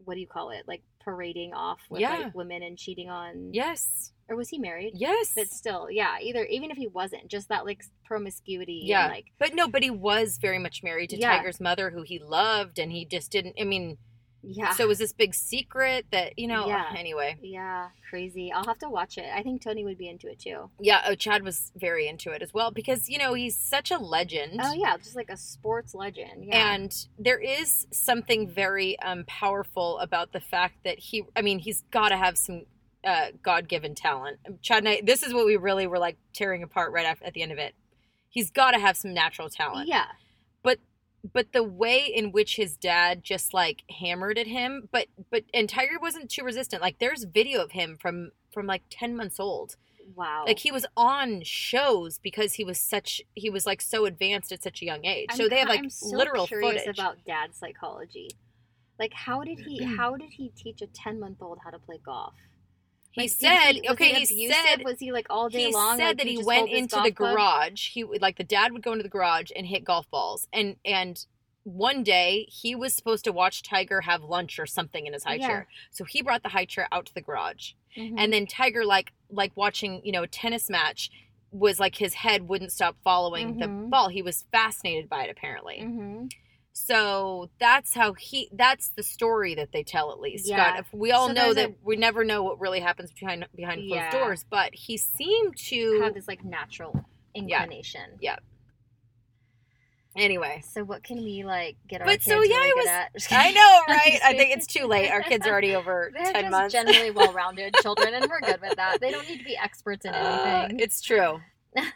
[0.06, 2.18] what do you call it like parading off with Yeah.
[2.18, 4.12] like women and cheating on Yes.
[4.30, 5.34] or was he married Yes.
[5.36, 9.06] but still yeah either even if he wasn't just that like promiscuity Yeah.
[9.06, 11.38] and, like But no, but he was very much married to Yeah.
[11.38, 13.56] Tiger's mother, who he loved, and he just didn't.
[13.60, 13.98] I mean,
[14.43, 16.67] yeah so it was this big secret that you know.
[16.67, 16.86] Yeah.
[16.97, 20.39] Anyway, yeah crazy i'll have to watch it i think tony would be into it
[20.39, 21.01] too yeah.
[21.08, 24.60] Oh, Chad was very into it as well because you know he's such a legend.
[24.62, 29.97] oh yeah just like a sports legend yeah And there is something very um, powerful
[29.99, 32.63] about the fact that he, I mean, he's got to have some
[33.04, 34.38] uh, God given talent.
[34.62, 37.34] Chad and I, this is what we really were like tearing apart right after, at
[37.34, 37.73] the end of it.
[38.30, 39.88] He's got to have some natural talent.
[39.88, 40.06] yeah
[41.34, 45.70] But the way in which his dad just like hammered at him, but, but, and
[45.70, 46.82] Tiger wasn't too resistant.
[46.82, 49.76] Like there's video of him from, from like 10 months old.
[50.16, 54.52] wow Like he was on shows because he was such, he was like so advanced
[54.52, 55.30] at such a young age.
[55.34, 56.98] so I'm they have like I'm so literal curious footage.
[56.98, 58.30] about dad's psychology.
[59.00, 59.84] Like, how did he?
[59.98, 62.36] How did he teach a ten month old how to play golf?
[63.13, 65.93] He Like, said, he- okay, he, he said, was he like all day he long?
[65.93, 67.36] He said like, that he went into the club?
[67.36, 67.89] garage.
[67.89, 70.78] He would like the dad would go into the garage and hit golf balls, and
[70.86, 71.26] and
[71.63, 75.36] one day he was supposed to watch Tiger have lunch or something in his high
[75.36, 75.47] Yeah.
[75.47, 75.67] chair.
[75.91, 78.15] So he brought the high chair out to the garage, Mhm.
[78.17, 81.10] and then Tiger like like watching you know a tennis match
[81.52, 83.89] was like his head wouldn't stop following the Mhm.
[83.89, 84.08] ball.
[84.08, 85.80] He was fascinated by it apparently.
[85.82, 86.32] Mhm.
[86.74, 88.50] So that's how he.
[88.54, 90.48] That's the story that they tell, at least.
[90.48, 90.82] Yeah.
[90.94, 94.12] We all So know that we never know what really happens behind behind closed Yeah.
[94.12, 96.02] doors, but he seemed to.
[96.02, 97.06] have this like natural
[97.36, 98.18] inclination.
[98.22, 98.38] Yeah.
[100.14, 103.12] Anyway, So what can we like get our But kids so, yeah, really I good
[103.16, 103.40] was- at?
[103.40, 104.20] I know, right?
[104.26, 105.10] I think it's too late.
[105.10, 106.74] Our kids are already over They're ten just months.
[106.74, 109.00] generally well-rounded children, and we're good with that.
[109.00, 110.80] They don't need to be experts in Uh, anything.
[110.82, 111.40] it's true.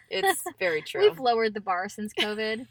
[0.09, 1.01] It's very true.
[1.01, 2.65] We've lowered the bar since COVID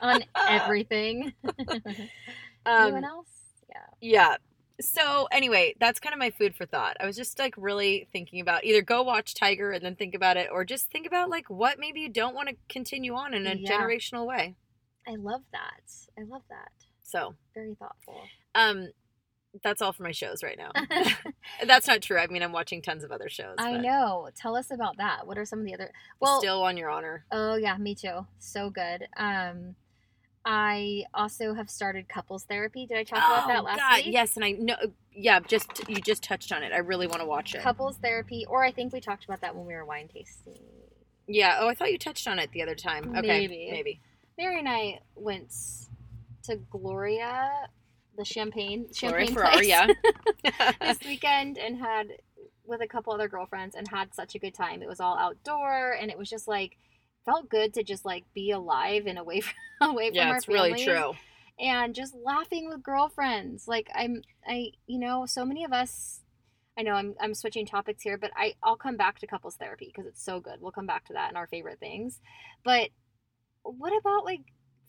[0.00, 1.32] on everything.
[2.66, 3.28] Anyone Um, else?
[3.68, 3.86] Yeah.
[4.00, 4.36] yeah.
[4.80, 6.96] So anyway, that's kind of my food for thought.
[7.00, 10.36] I was just like really thinking about either go watch Tiger and then think about
[10.38, 13.46] it, or just think about like what maybe you don't want to continue on in
[13.46, 13.70] a Yeah.
[13.78, 14.56] generational way.
[15.06, 15.82] I love that.
[16.18, 16.70] I love that.
[17.02, 18.22] So, Very thoughtful.
[18.54, 18.88] um,
[19.62, 20.70] that's all for my shows right now.
[21.66, 22.18] that's not true.
[22.18, 23.56] I mean, I'm watching tons of other shows.
[23.58, 24.28] I but know.
[24.36, 25.26] Tell us about that.
[25.26, 25.90] What are some of the other?
[26.20, 27.24] Well, still on your honor.
[27.30, 28.26] oh yeah, me too.
[28.38, 29.06] So good.
[29.16, 29.74] Um,
[30.44, 32.86] I also have started couples therapy.
[32.86, 34.14] Did I talk about that last Oh, God, week?
[34.14, 34.76] yes, and I know.
[35.12, 36.72] Yeah, just you just touched on it.
[36.72, 37.60] I really want to watch it.
[37.60, 40.54] Couples therapy, or I think we talked about that when we were wine tasting.
[41.26, 41.58] Yeah.
[41.60, 43.10] Oh, I thought you touched on it the other time.
[43.16, 43.68] Okay, Maybe.
[43.70, 44.00] maybe.
[44.38, 45.52] Mary and I went
[46.44, 47.68] to Gloria,
[48.16, 49.66] the champagne champagne Ferrer, place.
[49.66, 49.86] yeah.
[50.80, 52.08] this weekend and had
[52.64, 54.82] with a couple other girlfriends and had such a good time.
[54.82, 56.76] It was all outdoor and it was just like
[57.24, 59.40] felt good to just like be alive and away
[59.78, 61.12] from away from yeah, our it's really families true.
[61.58, 63.66] and just laughing with girlfriends.
[63.66, 66.20] Like I'm I you know, so many of us
[66.78, 69.86] I know I'm I'm switching topics here, but I I'll come back to couples therapy
[69.94, 70.60] because it's so good.
[70.60, 72.20] We'll come back to that and our favorite things.
[72.64, 72.90] But
[73.62, 74.40] what about like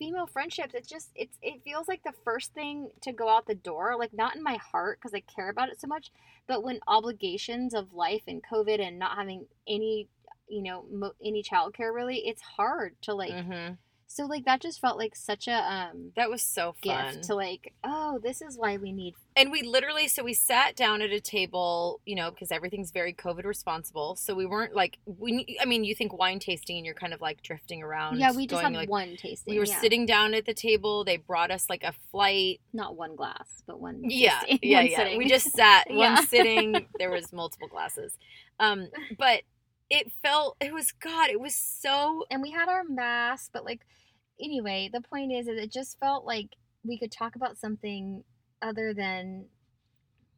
[0.02, 0.74] female friendships?
[0.74, 4.14] It's just it's it feels like the first thing to go out the door, like
[4.14, 6.12] not in my heart because I care about it so much,
[6.48, 10.08] but when obligations of life and COVID and not having any
[10.50, 13.74] you know mo- any childcare really, it's hard to like hmm
[14.12, 17.14] so like that just felt like such a um That was so fun.
[17.14, 20.76] gift to like oh this is why we need and we literally, so we sat
[20.76, 24.16] down at a table, you know, because everything's very COVID responsible.
[24.18, 25.58] So we weren't like, we.
[25.62, 28.20] I mean, you think wine tasting, and you're kind of like drifting around.
[28.20, 29.80] yeah we just going, had like, one tasting We were yeah.
[29.80, 31.06] sitting down at the table.
[31.06, 32.60] They brought us like a flight.
[32.74, 34.98] not one glass but one Yeah, tasting, yeah, one yeah.
[34.98, 35.18] sitting.
[35.18, 35.96] We just sat Yeah.
[36.16, 36.86] one sitting.
[37.00, 38.18] There was multiple glasses,
[38.60, 39.44] um, but
[39.90, 40.58] it felt.
[40.60, 41.30] It was God.
[41.30, 42.26] It was so.
[42.30, 43.86] and we had our masks but like
[44.40, 46.50] anyway the point is that it just felt like
[46.84, 48.24] we could talk about something
[48.62, 49.46] other than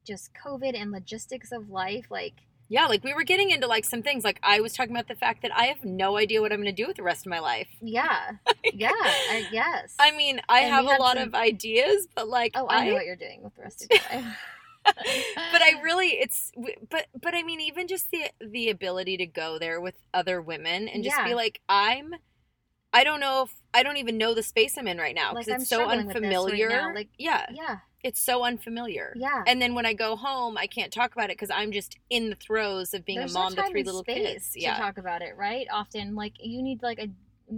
[0.05, 2.33] just covid and logistics of life like
[2.69, 4.23] Yeah, like we were getting into like some things.
[4.23, 6.73] Like I was talking about the fact that I have no idea what I'm going
[6.75, 7.67] to do with the rest of my life.
[7.81, 8.31] yeah
[8.73, 8.89] yeah
[9.29, 12.67] I, yes I mean, I And have a lot some- of ideas, but like oh
[12.69, 14.37] i know what you're doing with the rest of your life
[14.85, 16.51] but I really it's
[16.89, 20.87] but but I mean even just the the ability to go there with other women
[20.89, 21.23] and just Yeah.
[21.25, 22.13] be like I'm
[22.93, 25.47] I don't know if I don't even know the space I'm in right now because
[25.47, 26.93] Like, it's so this right unfamiliar.
[26.93, 29.13] like- yeah, yeah, it's so unfamiliar.
[29.15, 29.43] yeah.
[29.47, 32.29] And then when I go home, I can't talk about it because I'm just in
[32.29, 34.51] the throes of being there's a mom no to three little kids.
[34.53, 35.67] to Yeah, talk about it, right?
[35.71, 37.09] Often, like you need like a,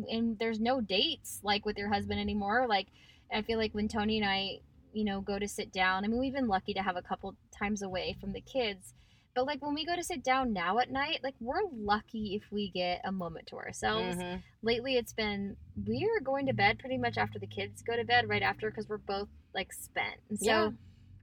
[0.09, 2.65] and there's no dates like with your husband anymore.
[2.67, 2.87] Like
[3.33, 4.59] I feel like when Tony and I,
[4.93, 6.05] you know, go to sit down.
[6.05, 8.93] I mean, we've been lucky to have a couple times away from the kids.
[9.35, 12.49] But like when we go to sit down now at night, like we're lucky if
[12.51, 14.17] we get a moment to ourselves.
[14.17, 14.41] Mhm.
[14.63, 18.05] Lately, it's been we are going to bed pretty much after the kids go to
[18.05, 20.21] bed, right after, because we're both like spent.
[20.29, 20.69] And so Yeah.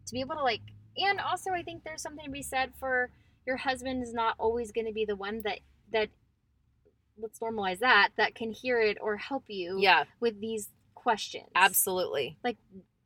[0.07, 0.61] to be able to like,
[0.99, 3.11] and also I think there's something to be said for
[3.47, 6.11] your husband is not always going to be the one that that
[7.19, 11.49] let's normalize that that can hear it or help you yeah, with these questions.
[11.55, 12.37] absolutely.
[12.45, 12.59] Like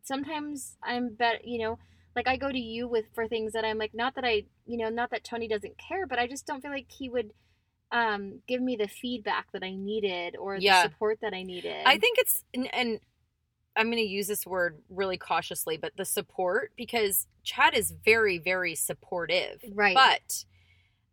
[0.03, 1.79] sometimes I'm bet you know
[2.17, 4.79] like I go to you with for things that I'm like not that I you
[4.79, 7.33] know not that Tony doesn't care, but I just don't feel like he would
[7.93, 10.83] um give me the feedback that I needed or Yeah.
[10.83, 11.83] the support that I needed.
[11.87, 13.01] I think it's and, and
[13.77, 18.39] I'm going to use this word really cautiously, but the support because Chad is very
[18.39, 19.63] very supportive.
[19.75, 19.95] right.
[19.95, 20.45] But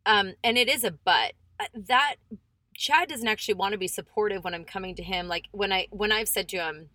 [0.06, 2.16] um and it is a but uh, that
[2.76, 5.88] Chad doesn't actually want to be supportive when I'm coming to him like when I
[5.92, 6.90] when I've said to him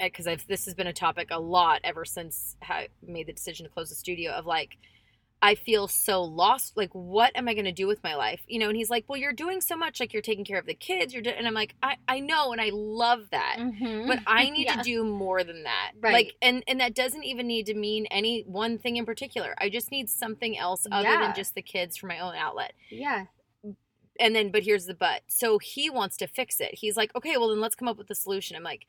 [0.00, 3.64] because I've this has been a topic a lot ever since I made the decision
[3.66, 4.76] to close the studio of like
[5.42, 8.58] I feel so lost like what am I going to do with my life you
[8.58, 10.74] know and he's like well you're doing so much like you're taking care of the
[10.74, 14.06] kids you're and I'm like I I know and I love that Mhm.
[14.06, 14.76] but I need Yeah.
[14.76, 15.92] to do more than that.
[16.00, 16.12] Right.
[16.14, 19.54] Like and and that doesn't even need to mean any one thing in particular.
[19.58, 21.20] I just need something else other Yeah.
[21.20, 22.72] than just the kids for my own outlet.
[22.90, 23.26] yeah.
[24.20, 25.22] And then but here's the but.
[25.26, 26.76] So he wants to fix it.
[26.76, 28.86] He's like, "Okay, well then let's come up with a solution." I'm like,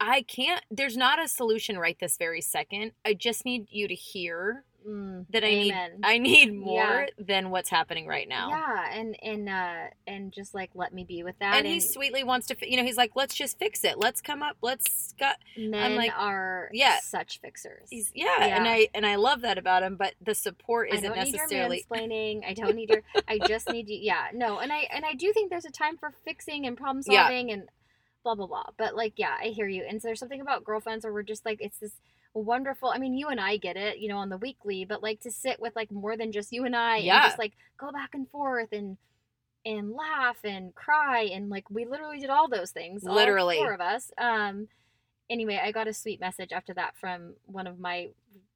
[0.00, 2.92] "I can't there's not a solution right this very second.
[3.04, 5.74] I just need you to hear Mm, that I need.
[6.04, 7.06] I need more Yeah.
[7.18, 11.24] than what's happening right now." Yeah, and and uh and just like let me be
[11.24, 11.56] with that.
[11.56, 13.98] And he sweetly wants to, you know, he's like, let's just fix it.
[13.98, 14.56] Let's come up.
[14.62, 15.38] Let's got.
[15.56, 16.98] men like, are yeah.
[17.02, 17.88] such fixers.
[17.90, 19.96] He's yeah, and I and I love that about him.
[19.96, 21.78] But the support isn't I don't necessarily.
[21.78, 22.40] need your mansplaining.
[22.48, 23.02] I don't need your.
[23.26, 23.98] I just need you.
[24.00, 27.02] Yeah, no, and I and I do think there's a time for fixing and problem
[27.08, 27.24] Yeah.
[27.24, 27.68] solving and
[28.26, 28.70] blah blah blah.
[28.76, 29.84] But like, yeah, I hear you.
[29.88, 31.92] And so there's something about girlfriends where we're just like, it's this
[32.34, 32.88] wonderful.
[32.88, 35.30] I mean, you and I get it, you know, on the weekly, but like to
[35.30, 37.16] sit with like more than just you and I, Yeah.
[37.16, 38.96] and just like go back and forth and
[39.64, 43.56] and laugh and cry and like we literally did all those things, all Literally.
[43.56, 44.10] four of us.
[44.18, 44.68] Um,
[45.30, 48.08] anyway, I got a sweet message after that from one of my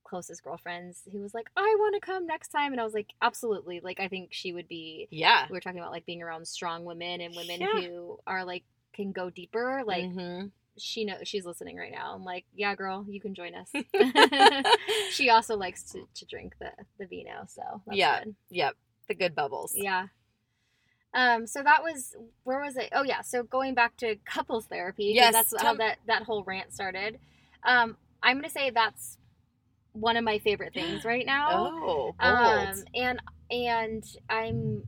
[0.04, 2.72] closest girlfriends who was like, I want to come next time.
[2.72, 3.80] And I was like, absolutely.
[3.80, 5.46] Like, I think she would be, yeah.
[5.48, 7.80] we were talking about like being around strong women and women Yeah.
[7.80, 9.83] who are like, can go deeper.
[9.87, 10.50] Like, Mhm.
[10.79, 12.14] she knows she's listening right now.
[12.14, 13.70] I'm like, yeah, girl, you can join us.
[15.11, 17.44] she also likes to, to drink the, the vino.
[17.48, 18.24] So that's Yeah.
[18.24, 18.35] good.
[18.50, 18.76] yep.
[19.09, 19.72] The good bubbles.
[19.76, 20.07] Yeah.
[21.12, 22.90] Um, so that was where was it?
[22.92, 26.72] Oh yeah, so going back to couples therapy, Yes, that's how that that whole rant
[26.72, 27.18] started.
[27.64, 29.18] Um, I'm gonna say that's
[29.92, 31.48] one of my favorite things right now.
[31.50, 32.14] Oh, bold.
[32.20, 34.85] um, and and I'm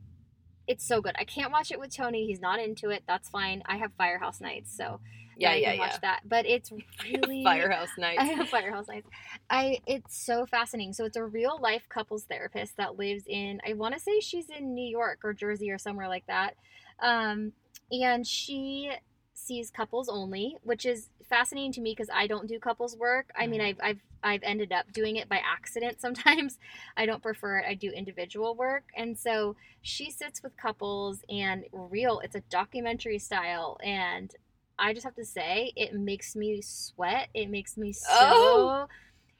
[0.67, 1.15] it's so good.
[1.17, 2.25] I can't watch it with Tony.
[2.25, 3.03] He's not into it.
[3.07, 3.61] That's fine.
[3.65, 4.99] I have Firehouse nights, so
[5.37, 5.99] yeah, I yeah, can watch yeah.
[6.01, 6.21] that.
[6.25, 6.71] But it's
[7.03, 8.21] really Firehouse Nights.
[8.21, 9.07] I have Firehouse Nights.
[9.49, 10.93] I it's so fascinating.
[10.93, 14.49] So it's a real life couples therapist that lives in I want to say she's
[14.49, 16.55] in New York or Jersey or somewhere like that.
[16.99, 17.53] Um,
[17.91, 18.91] and she
[19.33, 23.31] sees couples only, which is fascinating to me because I don't do couples work.
[23.37, 23.65] I mean, Mhm.
[23.65, 26.59] I've I've I've ended up doing it by accident sometimes.
[26.95, 27.65] I don't prefer it.
[27.67, 28.85] I do individual work.
[28.95, 34.31] And so she sits with couples and real it's a documentary style and
[34.79, 37.29] I just have to say it makes me sweat.
[37.33, 38.87] It makes me so Oh.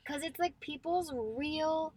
[0.06, 1.94] cuz it's like people's real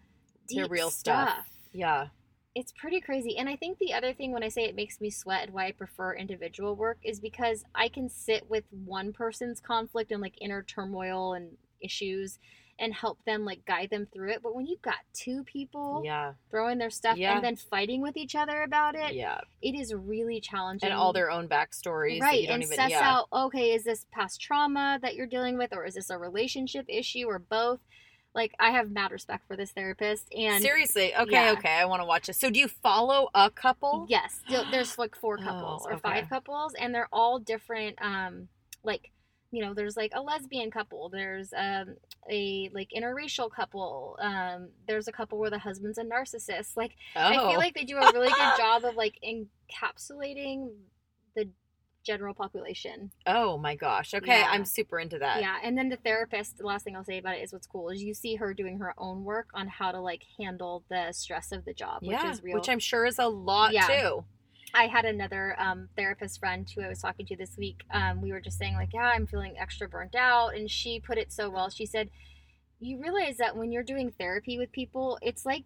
[0.49, 1.31] deep Their real stuff.
[1.31, 2.09] stuff Yeah.
[2.57, 3.37] It's pretty crazy.
[3.37, 5.67] And I think the other thing when I say it makes me sweat and why
[5.67, 10.37] I prefer individual work is because I can sit with one person's conflict and like
[10.41, 11.51] inner turmoil and
[11.83, 12.39] issues
[12.79, 14.41] and help them like guide them through it.
[14.43, 16.33] But when you've got two people Yeah.
[16.51, 17.35] throwing their stuff Yeah.
[17.35, 19.39] and then fighting with each other about it, Yeah.
[19.61, 20.89] it is really challenging.
[20.89, 22.23] And all their own backstories.
[22.23, 23.17] right you don't and even, suss yeah.
[23.17, 26.87] out okay is this past trauma that you're dealing with or is this a relationship
[26.89, 27.81] issue or both
[28.37, 31.13] like i have mad respect for this therapist and Seriously.
[31.17, 31.55] Okay, Yeah.
[31.59, 31.73] okay.
[31.73, 32.37] I want to watch this.
[32.39, 34.07] So do you follow a couple?
[34.09, 36.01] Yes, there's like four couples or okay.
[36.03, 37.97] five couples, and they're all different.
[38.01, 38.49] Um,
[38.85, 39.11] like
[39.53, 41.09] you know, there's like a lesbian couple.
[41.09, 41.97] There's um
[42.31, 44.19] a like interracial couple.
[44.21, 46.77] Um, there's a couple where the husband's a narcissist.
[46.77, 47.21] Like Oh.
[47.21, 50.71] I feel like they do a really good job of like encapsulating
[52.07, 53.11] general population.
[53.27, 54.15] Oh my gosh.
[54.15, 54.49] Okay, Yeah.
[54.51, 55.41] I'm super into that.
[55.41, 56.59] Yeah, and then the therapist.
[56.59, 58.79] The last thing I'll say about it is what's cool is you see her doing
[58.79, 62.43] her own work on how to like handle the stress of the job, which is
[62.43, 62.55] real.
[62.55, 63.87] which I'm sure is a lot Yeah.
[63.89, 64.25] too.
[64.75, 67.85] I had another um, therapist friend who I was talking to this week.
[67.93, 71.19] Um, we were just saying like, yeah, I'm feeling extra burnt out, and she put
[71.19, 71.71] it so well.
[71.71, 72.11] She said,
[72.79, 75.65] "You realize that when you're doing therapy with people, it's like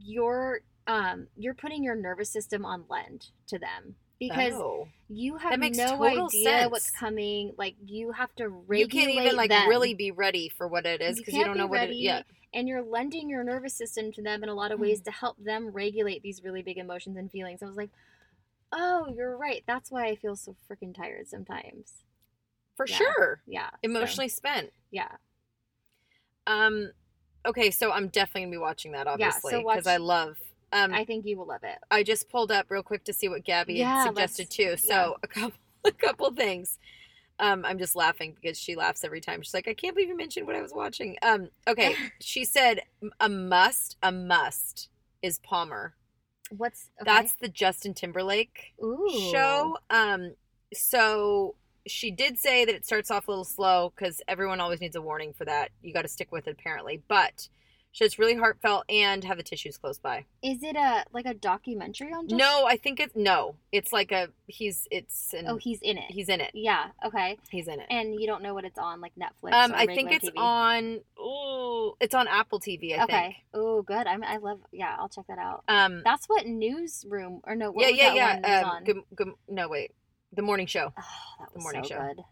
[0.00, 4.88] you're um, you're putting your nervous system on lend to them." Because oh.
[5.08, 6.70] you have no idea sense.
[6.70, 7.52] what's coming.
[7.58, 9.68] Like you have to you can't even like them.
[9.68, 12.04] really be ready for what it is because you, can't don't know what ready, it.
[12.04, 12.22] Yeah.
[12.52, 15.36] and you're lending your nervous system to them in a lot of ways to help
[15.42, 17.62] them regulate these really big emotions and feelings.
[17.62, 17.90] I was like,
[18.72, 19.62] oh, you're right.
[19.66, 22.04] That's why I feel so freaking tired sometimes.
[22.76, 22.96] For Yeah.
[22.96, 23.42] sure.
[23.46, 23.70] Yeah.
[23.70, 24.72] so, Emotionally spent.
[24.90, 25.16] yeah.
[26.46, 26.92] Um.
[27.46, 30.38] Okay, so I'm definitely gonna be watching that Yeah, obviously so because watch- I love.
[30.74, 31.78] Um, I think you will love it.
[31.90, 34.76] I just pulled up real quick to see what Gabby Yeah, suggested too.
[34.76, 35.10] So yeah.
[35.22, 36.78] a couple, a couple things.
[37.38, 39.42] Um, I'm just laughing because she laughs every time.
[39.42, 42.80] She's like, "I can't believe you mentioned what I was watching." Um, okay, she said
[43.20, 44.88] a must, a must
[45.22, 45.94] is Palmer.
[46.50, 47.10] What's okay.
[47.10, 49.08] That's the Justin Timberlake Ooh.
[49.30, 49.78] show.
[49.90, 50.34] Um,
[50.72, 51.54] so
[51.86, 55.02] she did say that it starts off a little slow because everyone always needs a
[55.02, 55.70] warning for that.
[55.82, 57.48] You got to stick with it apparently, but
[57.94, 60.24] so it's really heartfelt and have the tissues close by.
[60.42, 62.28] Is it a like a documentary on?
[62.28, 63.54] Just- No, I think it's no.
[63.72, 66.10] It's like a he's it's an, Oh, he's in it.
[66.10, 66.50] he's in it.
[66.54, 66.88] yeah.
[67.06, 67.38] Okay.
[67.50, 67.86] He's in it.
[67.90, 69.52] And you don't know what it's on, like Netflix.
[69.54, 70.38] Um, I think it's TV?
[70.38, 71.00] on.
[71.18, 72.98] Oh, it's on Apple TV.
[72.98, 73.36] I okay.
[73.54, 74.06] Oh, good.
[74.06, 74.22] I'm.
[74.24, 74.60] I love.
[74.72, 75.62] Yeah, I'll check that out.
[75.68, 77.70] Um, That's what newsroom or no?
[77.70, 78.60] What yeah, was yeah, yeah.
[78.60, 78.84] Um, on?
[78.84, 79.92] good, good, no, wait.
[80.32, 80.92] The morning show.
[80.98, 81.02] Oh,
[81.38, 82.00] that The morning so show.
[82.00, 82.24] good.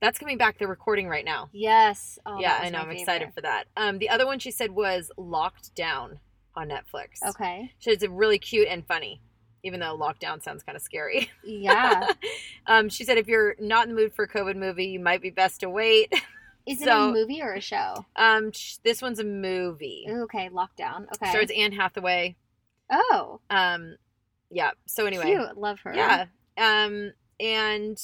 [0.00, 0.58] That's coming back.
[0.58, 1.48] They're recording right now.
[1.52, 2.18] Yes.
[2.26, 2.78] Oh, yeah, I know.
[2.80, 3.64] I'm excited for that.
[3.76, 6.20] Um, the other one she said was Locked Down
[6.54, 7.22] on Netflix.
[7.26, 7.72] Okay.
[7.78, 9.20] So it's really cute and funny,
[9.62, 11.30] even though lockdown sounds kind of scary.
[11.44, 12.10] Yeah.
[12.66, 15.22] um, she said if you're not in the mood for a COVID movie, you might
[15.22, 16.12] be best to wait.
[16.66, 18.04] Is it a movie or a show?
[18.16, 20.06] Um, sh- this one's a movie.
[20.10, 21.06] Ooh, Okay, lockdown.
[21.14, 21.30] Okay.
[21.30, 22.36] Stars Anne Hathaway.
[22.90, 23.96] oh, Um,
[24.50, 24.70] yeah.
[24.86, 25.56] So anyway, cute.
[25.56, 25.94] Love her.
[25.94, 26.26] yeah.
[26.58, 27.98] Um, and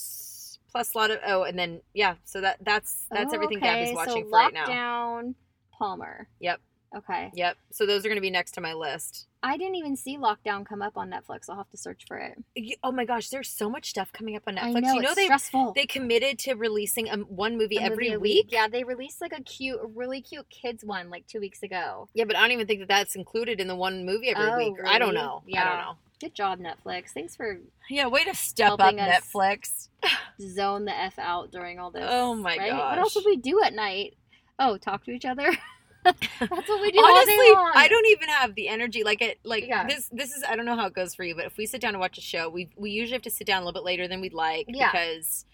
[0.72, 2.14] plus a lot of oh, and then yeah.
[2.24, 3.66] So that that's that's Oh, everything okay.
[3.68, 4.66] Gabby's watching so for right now.
[4.66, 5.34] Lockdown,
[5.78, 6.28] Palmer.
[6.40, 6.60] Yep.
[6.94, 7.30] Okay.
[7.34, 7.56] Yep.
[7.70, 9.26] So those are going to be next to my list.
[9.42, 11.48] I didn't even see Lockdown come up on Netflix.
[11.48, 12.76] I'll have to search for it.
[12.84, 14.76] Oh my gosh, there's so much stuff coming up on Netflix.
[14.76, 15.72] I know, you know they stressful.
[15.74, 18.48] they committed to releasing um, one movie A every movie a week.
[18.50, 22.08] Yeah, they released like a cute, a really cute kids one like two weeks ago.
[22.14, 24.56] Yeah, but I don't even think that that's included in the one movie every Oh,
[24.58, 24.74] week.
[24.86, 25.22] I don't really?
[25.22, 25.38] know.
[25.38, 25.68] I Yeah.
[25.70, 25.96] don't know.
[26.22, 27.08] Good job, Netflix.
[27.08, 27.58] Thanks for
[27.90, 29.88] Yeah, way to step up, Netflix.
[30.40, 32.06] zone the f out during all this.
[32.08, 32.72] Oh my right?
[32.72, 34.14] What else would we do at night?
[34.56, 35.50] Oh, talk to each other.
[36.04, 37.34] That's what we do all Honestly.
[37.74, 39.02] I don't even have the energy.
[39.02, 39.84] Like it, like Yeah.
[39.88, 40.08] this.
[40.12, 41.94] This is I don't know how it goes for you, but if we sit down
[41.94, 44.06] and watch a show, we we usually have to sit down a little bit later
[44.06, 44.92] than we'd like Yeah.
[44.92, 45.44] because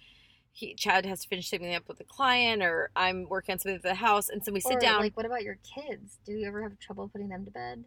[0.53, 3.77] he Chad has to finish something up with a client, or I'm working on something
[3.77, 5.01] at the house, and so we sit Or, down.
[5.01, 6.19] Like, what about your kids?
[6.27, 7.85] Do you ever have trouble putting them to bed?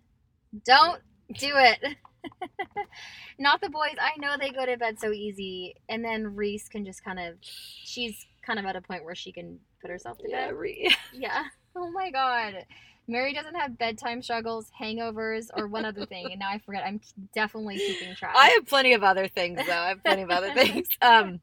[0.65, 1.00] Don't
[1.32, 1.96] do it.
[3.39, 3.96] Not the boys.
[4.00, 7.36] I know they go to bed so easy, and then Reese can just kind of.
[7.41, 10.56] She's kind of at a point where she can put herself to yeah, bed.
[10.56, 11.44] re- Yeah.
[11.76, 12.65] Oh my god.
[13.08, 16.84] Mary doesn't have bedtime struggles, hangovers, or one other thing, and now I forget.
[16.86, 17.02] I'm
[17.34, 18.36] definitely keeping track.
[18.38, 19.74] I have plenty of other things though.
[19.74, 20.88] I have plenty of other things.
[21.02, 21.39] Um.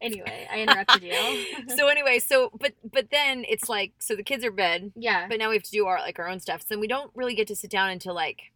[0.00, 1.76] Anyway, I interrupted you.
[1.76, 5.28] So anyway, so but but then it's like so the kids are bed, yeah.
[5.28, 6.64] but now we have to do our like our own stuff.
[6.68, 8.51] So we don't really get to sit down until like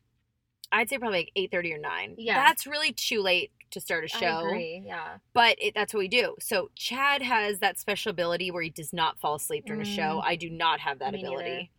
[0.73, 2.15] I'd say probably like eight thirty or nine.
[2.19, 2.35] Yeah.
[2.37, 4.27] that's really too late to start a show.
[4.27, 4.83] I agree.
[4.87, 5.19] Yeah.
[5.33, 6.37] But it, that's what we do.
[6.41, 10.21] So Chad has that special ability where he does not fall asleep during a show.
[10.25, 11.17] I do not have that Mm.
[11.17, 11.71] Me ability.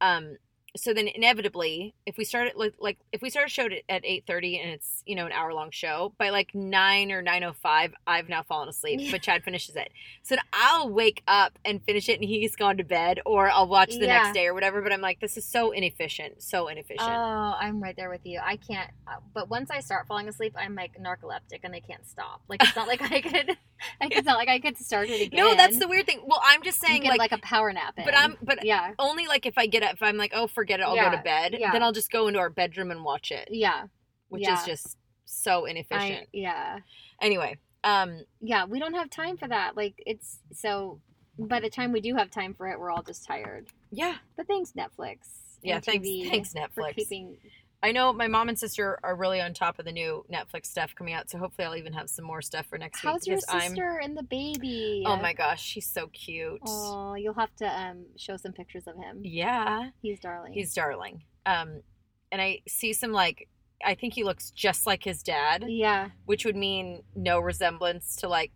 [0.00, 0.36] Um.
[0.76, 4.04] So then inevitably, if we started like, like if we start a show at- at
[4.04, 7.42] eight thirty and it's you know an hour long show, by like nine or nine
[7.44, 9.00] oh five, I've now fallen asleep.
[9.02, 9.10] Yeah.
[9.10, 9.90] But Chad finishes it.
[10.22, 13.68] So then I'll wake up and finish it, and he's gone to bed, or I'll
[13.68, 14.22] watch the Yeah.
[14.22, 14.80] next day or whatever.
[14.82, 17.08] But I'm like, this is so inefficient, so inefficient.
[17.10, 18.40] Oh, I'm right there with you.
[18.44, 18.90] I can't.
[19.08, 22.42] uh, But once I start falling asleep, I'm like narcoleptic and I can't stop.
[22.48, 23.56] Like it's not like I could.
[23.98, 25.38] Like, it's not like I could start it again.
[25.42, 26.20] no, that's the weird thing.
[26.26, 27.94] Well, I'm just You saying, get like, like, a power nap.
[27.96, 28.04] In.
[28.04, 30.80] but I'm, but yeah, only like if I get up, if I'm like, oh, forget
[30.80, 31.56] it, I'll go to bed.
[31.58, 31.72] yeah.
[31.72, 33.84] Then I'll just go into our bedroom and watch it, yeah,
[34.28, 34.58] which Yeah.
[34.60, 36.28] is just so I, inefficient.
[36.32, 36.80] yeah,
[37.22, 38.64] Anyway, um, yeah.
[38.66, 39.76] We don't have time for that.
[39.76, 41.00] Like it's so.
[41.38, 43.68] By the time we do have time for it, we're all just tired.
[43.90, 45.16] yeah, But thanks Netflix.
[45.62, 45.80] yeah.
[45.80, 46.94] Thanks, TV thanks for Netflix.
[46.96, 47.36] keeping.
[47.82, 50.94] I know my mom and sister are really on top of the new Netflix stuff
[50.94, 53.28] coming out, so hopefully I'll even have some more stuff for next How's week.
[53.28, 55.02] your because I'm- sister and the baby?
[55.06, 56.60] Oh my gosh, she's so cute.
[56.66, 59.20] Oh, you'll have to um show some pictures of him.
[59.24, 60.52] Yeah, He's darling.
[60.52, 61.24] he's darling.
[61.46, 61.82] Um,
[62.30, 63.48] and I see some like
[63.82, 66.10] I think he looks just like his dad, Yeah.
[66.26, 68.52] which would mean no resemblance to like,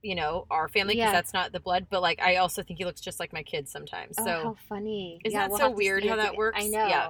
[0.00, 1.12] you know, our family because Yeah.
[1.12, 1.88] that's not the blood.
[1.90, 4.14] But like, I also think he looks just like my kids sometimes.
[4.20, 5.20] Oh, So how funny!
[5.24, 6.62] Isn't yeah, that we'll so weird how that works?
[6.62, 6.86] I know.
[6.86, 7.08] Yeah.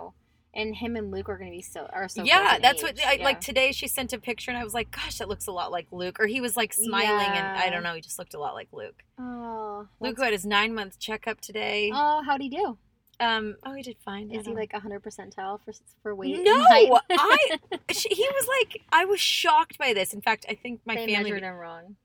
[0.53, 2.24] And him and Luke are going to be so are so.
[2.24, 2.98] yeah, that's what.
[3.07, 3.24] I yeah.
[3.24, 3.70] like today.
[3.70, 6.18] She sent a picture and I was like, gosh, that looks a lot like Luke.
[6.18, 8.68] Or he was like smiling and I don't know, he just looked a lot like
[8.72, 9.05] Luke.
[9.18, 11.92] Oh, Luke who had his nine month checkup today.
[11.94, 12.78] Oh, how'd he do?
[13.20, 14.30] Um, oh, he did fine.
[14.30, 16.38] Is he like hundred percentile for for weight?
[16.42, 16.90] No, height?
[17.10, 17.58] I.
[17.92, 20.14] She, he was like, I was shocked by this.
[20.14, 21.32] In fact, I think my they family.
[21.32, 21.96] measured him wrong.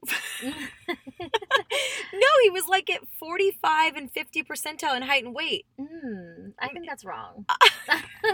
[0.90, 5.66] no, he was like at forty five and fifty percentile in height and weight.
[5.80, 7.46] mm, I think that's wrong.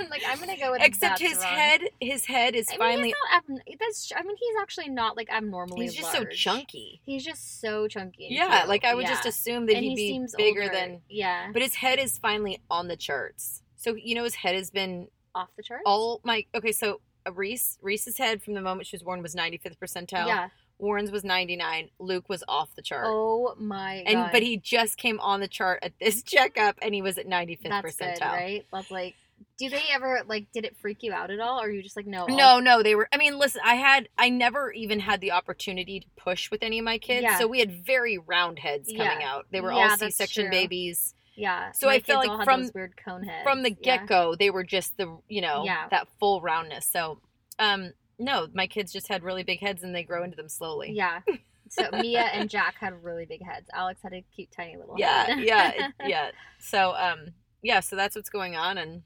[0.09, 1.45] like I'm gonna go with Except his wrong.
[1.45, 3.07] head, his head is I mean, finally.
[3.09, 4.11] he's not ab- that's.
[4.15, 5.81] I mean, he's actually not like abnormally.
[5.81, 7.01] He's just so chunky.
[7.03, 8.27] He's just so chunky.
[8.29, 8.69] Yeah, cute.
[8.69, 10.73] like I would just assume that and he'd he be bigger older.
[10.73, 11.01] than.
[11.09, 13.61] yeah But his head is finally on the charts.
[13.75, 15.83] So you know his head has been off the charts.
[15.85, 16.71] all my okay.
[16.71, 20.27] So uh, Reese Reese's head from the moment she was born was ninety fifth percentile.
[20.27, 20.49] yeah.
[20.79, 21.89] Warren's was ninety nine.
[21.99, 23.05] Luke was off the chart.
[23.07, 24.31] Oh my and god.
[24.31, 27.59] but he just came on the chart at this checkup and he was at 95th
[27.69, 28.65] that's percentile good, right?
[28.73, 29.13] That's like.
[29.57, 30.47] Do they ever like?
[30.53, 32.25] Did it freak you out at all, or are you just like no?
[32.27, 35.31] I'll- no no they were i mean listen i had i never even had the
[35.31, 37.37] opportunity to push with any of my kids Yeah.
[37.39, 39.31] so we had very round heads coming Yeah.
[39.31, 41.71] out they were Yeah, all c-section babies Yeah.
[41.73, 43.43] So my I feel like from- weird cone heads.
[43.43, 45.87] from the get-go they were just the you know Yeah.
[45.89, 47.19] that full roundness so
[47.59, 50.91] um no my kids just had really big heads and they grow into them slowly
[50.93, 51.21] Yeah.
[51.69, 53.69] So Mia and Jack had really big heads.
[53.73, 55.39] Alex had a cute tiny little yeah head.
[55.39, 57.27] yeah yeah so um
[57.63, 59.03] yeah so that's what's going on and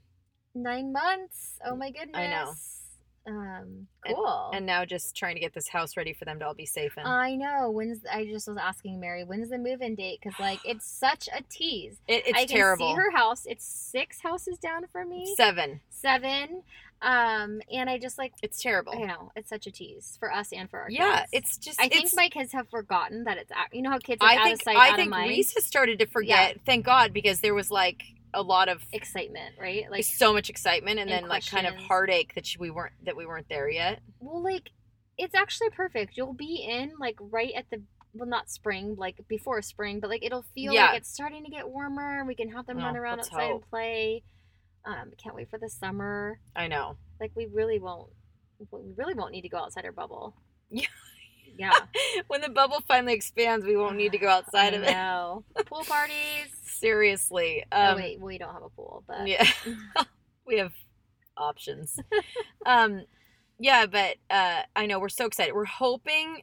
[0.54, 1.58] Nine months.
[1.66, 2.16] Oh my goodness.
[2.16, 2.52] I know.
[3.26, 4.50] Um, cool.
[4.54, 6.96] and now just trying to get this house ready for them to all be safe
[6.96, 7.70] in I know.
[7.70, 10.20] When's I just was asking Mary, when's the move-in date?
[10.22, 11.96] Because like it's such a tease.
[12.06, 13.44] it, it's I can terrible see her house.
[13.46, 15.34] It's six houses down from me.
[15.36, 16.62] seven Seven.
[17.02, 20.52] Um, and I just like it's terrible you know, it's such a tease for us
[20.52, 21.30] and for our yeah kids.
[21.32, 24.28] it's just I think my kids have forgotten that it's you know how kids are
[24.28, 25.14] I out think of sight, I think.
[25.14, 26.58] Reese has started to forget.
[26.64, 28.02] Thank God, because there was like
[28.34, 29.84] a lot of excitement, right?
[29.90, 33.16] Like so much excitement, and, and then like kind of heartache that we weren't that
[33.16, 34.00] we weren't there yet.
[34.20, 34.70] well, like
[35.18, 36.16] it's actually perfect.
[36.16, 37.82] You'll be in like right at the
[38.14, 40.86] well, not spring, like before spring, but like it'll feel Yeah.
[40.88, 42.24] like it's starting to get warmer.
[42.26, 43.62] We can have them Oh, run around outside hope.
[43.62, 44.22] and play.
[44.84, 46.38] Um, can't wait for the summer.
[46.54, 46.96] I know.
[47.20, 48.08] Like we really won't.
[48.70, 50.34] We really won't need to go outside our bubble.
[50.70, 50.86] Yeah.
[51.58, 51.72] Yeah.
[52.28, 54.90] when the bubble finally expands, we won't need to go outside I of it.
[54.92, 55.44] know.
[55.66, 56.48] Pool parties.
[56.64, 57.64] Seriously.
[57.72, 59.46] oh Um, wait, we don't have a pool, but Yeah,
[60.46, 60.72] we have
[61.36, 61.98] options.
[62.66, 63.04] um,
[63.58, 65.54] yeah, but uh, I know we're so excited.
[65.54, 66.42] We're hoping.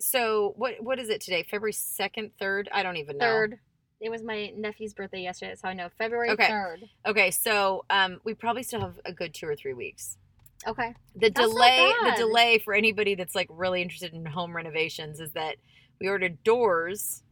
[0.00, 1.42] So what what is it today?
[1.42, 2.68] February second, third?
[2.72, 3.24] I don't even know.
[3.24, 3.58] third.
[4.00, 6.48] It was my nephew's birthday yesterday, so I know February Okay.
[6.48, 6.80] third.
[7.06, 10.18] Okay, so um, we probably still have a good two or three weeks.
[10.66, 10.94] Okay.
[11.14, 15.32] The That's delay, the delay for anybody that's like really interested in home renovations is
[15.32, 15.56] that
[16.00, 17.22] we ordered doors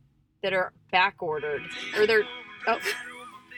[0.43, 1.62] that are back ordered,
[1.97, 2.24] or they're
[2.66, 2.78] oh,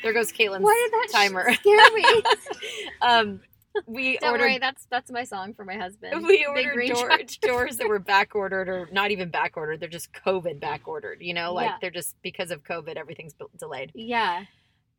[0.03, 1.53] there goes Caitlin's Why did that timer.
[1.55, 2.23] scare me?
[3.03, 3.41] um,
[3.87, 6.27] we Don't ordered worry, that's that's my song for my husband.
[6.27, 7.11] we ordered door,
[7.41, 9.81] doors that were back ordered or not even back ordered.
[9.81, 11.19] They're just COVID back ordered.
[11.21, 11.77] You know, like Yeah.
[11.81, 13.93] they're just because of COVID, everything's delayed.
[13.95, 14.45] Yeah.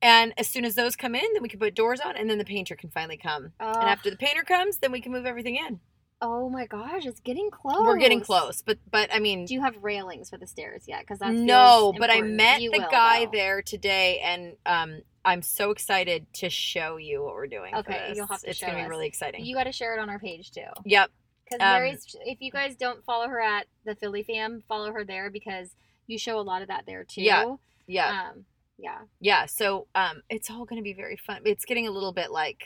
[0.03, 2.37] And as soon as those come in, then we can put doors on, and then
[2.37, 3.53] the painter can finally come.
[3.59, 5.79] Oh, and after the painter comes, then we can move everything in.
[6.21, 7.81] oh my gosh, it's getting close.
[7.81, 11.01] We're getting close, but but I mean, Do you have railings for the stairs yet?
[11.01, 11.93] Because that's no.
[11.97, 13.31] But I met you the will, guy though.
[13.31, 17.73] there today, and um, I'm so excited to show you what we're doing.
[17.75, 19.43] Okay, you'll have to It's gonna be really exciting.
[19.45, 20.61] You got to share it on our page too.
[20.85, 21.11] yep.
[21.45, 25.03] Because Um, Mary's, if you guys don't follow her at the Philly Fam, follow her
[25.03, 25.75] there because
[26.07, 27.21] you show a lot of that there too.
[27.21, 27.55] Yeah.
[27.85, 28.29] Yeah.
[28.31, 28.45] Um.
[28.77, 28.99] Yeah.
[29.19, 32.31] yeah so um it's all going to be very fun it's getting a little bit
[32.31, 32.63] like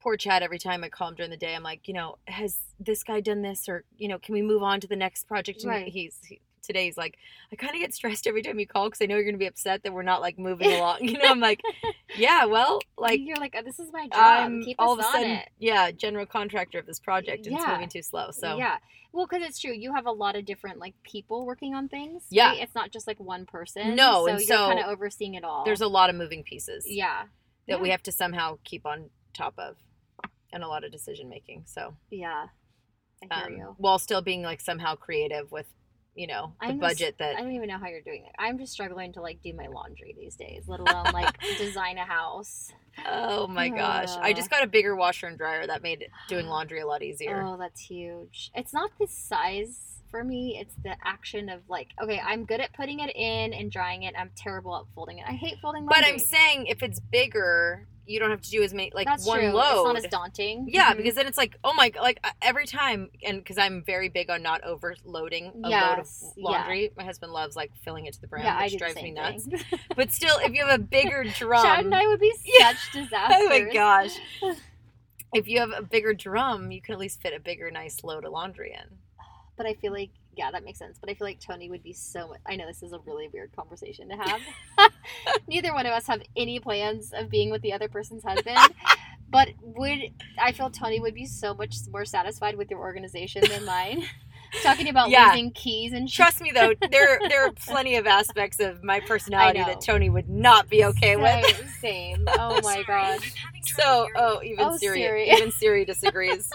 [0.00, 2.58] poor chad every time i call him during the day i'm like you know has
[2.78, 5.62] this guy done this or you know can we move on to the next project
[5.62, 5.88] and Right.
[5.88, 7.16] he's he, today he's like
[7.52, 9.38] i kind of get stressed every time you call because i know you're going to
[9.38, 11.60] be upset that we're not like moving along you know i'm like
[12.16, 14.12] yeah well like you're like, "Oh, this is my job.
[14.18, 15.48] i'm Keep all of a sudden it.
[15.58, 18.76] yeah general contractor of this project and it's moving too slow so yeah.
[19.12, 19.72] Well, because it's true.
[19.72, 22.22] You have a lot of different like people working on things.
[22.30, 22.50] Yeah.
[22.50, 22.62] right?
[22.62, 23.96] It's not just like one person.
[23.96, 25.64] No, So and you're so kind of overseeing it all.
[25.64, 27.24] there's a lot of moving pieces yeah.
[27.66, 29.74] that we have to somehow keep on top of
[30.52, 32.46] and a lot of decision making so Yeah.
[33.28, 33.74] I hear um, you.
[33.78, 35.66] while still being like somehow creative with
[36.20, 38.32] you know the I'm just- budget that I don't even know how you're doing it.
[38.38, 42.04] I'm just struggling to like do my laundry these days, let alone like design a
[42.04, 42.70] house.
[43.06, 46.80] oh my gosh i just got a bigger washer and dryer that made doing laundry
[46.80, 48.50] a lot easier Oh, that's huge.
[48.54, 52.72] It's not the size for me, it's the action of like, okay, I'm good at
[52.74, 54.14] putting it in and drying it.
[54.18, 55.24] I'm terrible at folding it.
[55.26, 58.72] I hate folding but i'm saying if it's bigger you don't have to do as
[58.74, 59.50] many like That's one true.
[59.50, 59.72] load.
[59.72, 60.66] It's not as daunting.
[60.68, 60.96] yeah, Mhm.
[60.98, 64.30] because then it's like, oh my, god, like every time, and because I'm very big
[64.30, 66.58] on not overloading a Yes, load of yeah.
[66.58, 66.90] laundry.
[66.96, 69.46] My husband loves like filling it to the brim, yeah, which drives me nuts.
[69.96, 72.72] But still, if you have a bigger drum, Chad and I would be Yeah.
[72.72, 73.10] such disasters.
[73.38, 74.18] oh my gosh,
[75.32, 78.24] if you have a bigger drum, you can at least fit a bigger, nice load
[78.24, 78.98] of laundry in.
[79.56, 80.98] But I feel like, yeah, that makes sense.
[80.98, 82.40] But I feel like Tony would be so much.
[82.46, 84.40] I know this is a really weird conversation to have.
[85.48, 88.72] Neither one of us have any plans of being with the other person's husband.
[89.30, 89.98] but would
[90.40, 94.04] I feel Tony would be so much more satisfied with your organization than mine?
[94.64, 95.28] Talking about Yeah.
[95.28, 96.08] losing keys and.
[96.08, 100.28] Trust me, though, there there are plenty of aspects of my personality that Tony would
[100.28, 101.70] not be okay with.
[101.80, 102.26] Same.
[102.28, 103.20] Oh my god.
[103.62, 105.30] So, oh, even Oh, Siri, Siri.
[105.30, 106.50] even Siri disagrees.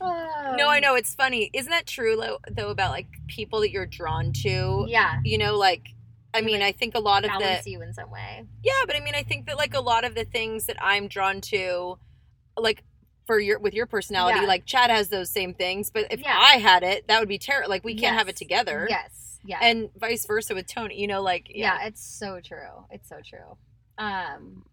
[0.00, 0.54] Oh.
[0.58, 1.50] no, I know it's funny.
[1.52, 2.16] Isn't that true
[2.50, 4.84] though about like people that you're drawn to?
[4.88, 5.20] Yeah.
[5.24, 5.88] You know, like
[6.34, 8.44] I mean, I think a lot of the you in some way.
[8.62, 11.08] yeah, but I mean, I think that like a lot of the things that I'm
[11.08, 11.98] drawn to,
[12.58, 12.82] like
[13.26, 14.46] for your with your personality, Yeah.
[14.46, 15.90] like Chad has those same things.
[15.90, 16.36] But if Yeah.
[16.38, 17.70] I had it, that would be terrible.
[17.70, 18.86] Like we can't have it together.
[18.90, 19.38] Yes.
[19.46, 19.60] Yeah.
[19.62, 21.00] And vice versa with Tony.
[21.00, 21.86] You know, like yeah.
[21.86, 23.56] it's so true it's so true
[23.98, 24.64] um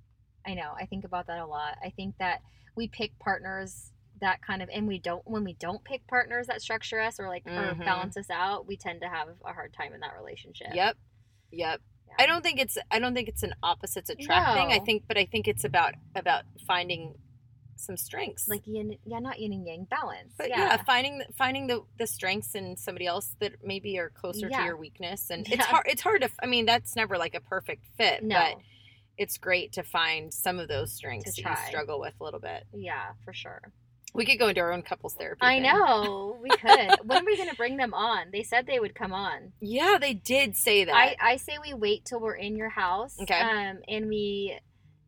[0.45, 2.41] i know i think about that a lot i think that
[2.75, 3.92] we pick partners
[4.23, 7.27] that kind of and we don't when we don't pick partners that structure us or
[7.27, 7.85] like or Mhm.
[7.85, 10.97] balance us out we tend to have a hard time in that relationship Yep.
[11.51, 11.81] Yep.
[12.07, 12.13] Yeah.
[12.19, 14.71] I don't think it's I don't think it's an opposites attract thing.
[14.71, 17.15] I think but I think it's about about finding
[17.75, 18.47] some strengths.
[18.47, 22.07] like yin yeah not yin and yang balance but yeah, yeah, finding finding the the
[22.07, 25.55] strengths in somebody else that maybe are closer to your weakness and Yeah.
[25.55, 28.57] it's hard it's hard to I mean that's never like a perfect fit, no but
[29.17, 32.39] it's great to find some of those strengths To that you struggle with a little
[32.39, 32.63] bit.
[32.73, 33.61] yeah for sure
[34.15, 35.39] We could go into our own couples therapy.
[35.41, 35.63] i thing.
[35.63, 39.11] know we could when are we gonna bring them on they said they would come
[39.13, 40.93] on Yeah, they did say that.
[40.95, 43.39] I, I say we wait till we're in your house Okay.
[43.39, 44.57] um and we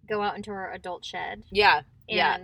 [0.10, 1.78] go out into our adult shed yeah.
[2.10, 2.38] and Yeah.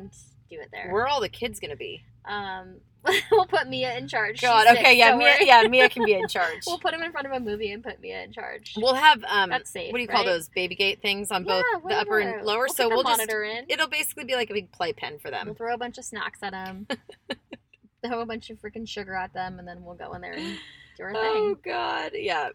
[0.50, 0.92] do it there.
[0.92, 2.04] Where are all the kids gonna be?
[2.26, 2.76] um,
[3.32, 4.40] we'll put Mia in charge.
[4.40, 6.62] She's God, sick, okay, yeah, Mia yeah, Mia can be in charge.
[6.68, 8.74] we'll put him in front of a movie and put Mia in charge.
[8.78, 9.92] We'll have um That's safe.
[9.92, 10.32] what do you call right?
[10.32, 12.66] those baby gate things on Yeah, both the upper and lower?
[12.68, 13.66] We'll so we'll just monitor in.
[13.70, 15.48] it'll basically be like a big playpen for them.
[15.48, 16.88] We'll throw a bunch of snacks at them.
[18.06, 20.58] throw a bunch of freaking sugar at them, and then we'll go in there and
[20.98, 21.32] do our Oh thing.
[21.44, 22.50] Oh God, yeah,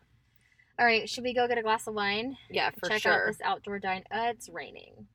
[0.79, 2.37] All right, should we go get a glass of wine?
[2.51, 3.13] yeah, for Check sure.
[3.13, 4.05] out this outdoor dine.
[4.11, 5.07] Uh, it's raining.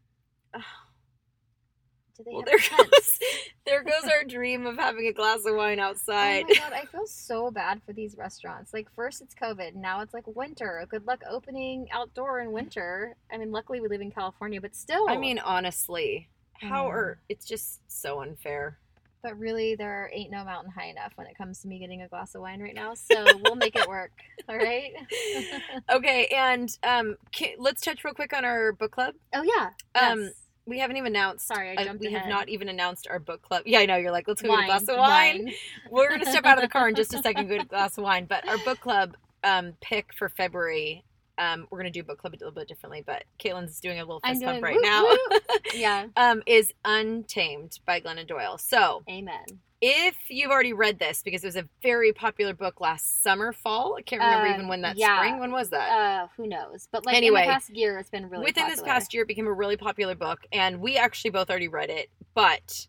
[2.18, 3.20] Do they Well, have there goes
[3.66, 6.45] there goes our dream of having a glass of wine outside.
[6.47, 6.62] Oh outside.
[6.64, 8.74] my god, I feel so bad for these restaurants.
[8.74, 10.86] Like first it's COVID, now it's like winter.
[10.89, 13.16] Good luck opening outdoor in winter.
[13.32, 15.05] I mean, luckily we live in California, but still.
[15.09, 16.28] I mean, honestly,
[16.59, 16.89] how Mm.
[16.91, 18.78] are it's just so unfair.
[19.24, 22.07] but really there ain't no mountain high enough when it comes to me getting a
[22.07, 22.93] glass of wine right now.
[22.95, 24.12] So we'll make it work.
[24.49, 24.91] All right.
[25.91, 29.14] Okay, and um, ca- let's touch real quick on our book club.
[29.34, 29.70] oh yeah.
[29.99, 30.34] Um, Yes.
[30.66, 31.47] We haven't even announced.
[31.47, 33.64] Sorry, I uh, jumped we have not even announced our book club.
[33.66, 33.97] Yeah, I know.
[33.97, 35.45] You're like, let's go get a glass of wine.
[35.45, 35.53] wine.
[35.89, 37.97] We're gonna step out of the car in just a second, go get a glass
[37.97, 38.26] of wine.
[38.26, 41.03] But our book club um, pick for February,
[41.38, 43.03] um, we're gonna do book club a little bit differently.
[43.05, 45.03] But Caitlin's doing a little fist bump right whoop, now.
[45.03, 45.43] whoop.
[45.74, 46.05] yeah.
[46.16, 48.57] um, is Untamed by Glennon Doyle.
[48.57, 49.45] So Amen.
[49.82, 53.95] If you've already read this, because it was a very popular book last summer, fall.
[53.97, 55.17] I can't remember Um, even when that yeah.
[55.17, 55.39] spring.
[55.39, 55.89] When was that?
[55.89, 56.88] Uh, who knows?
[56.91, 59.27] But like Anyway, in the past year, it's been really Within this past year, it
[59.27, 62.09] became a really popular book, and we actually both already read it.
[62.36, 62.88] But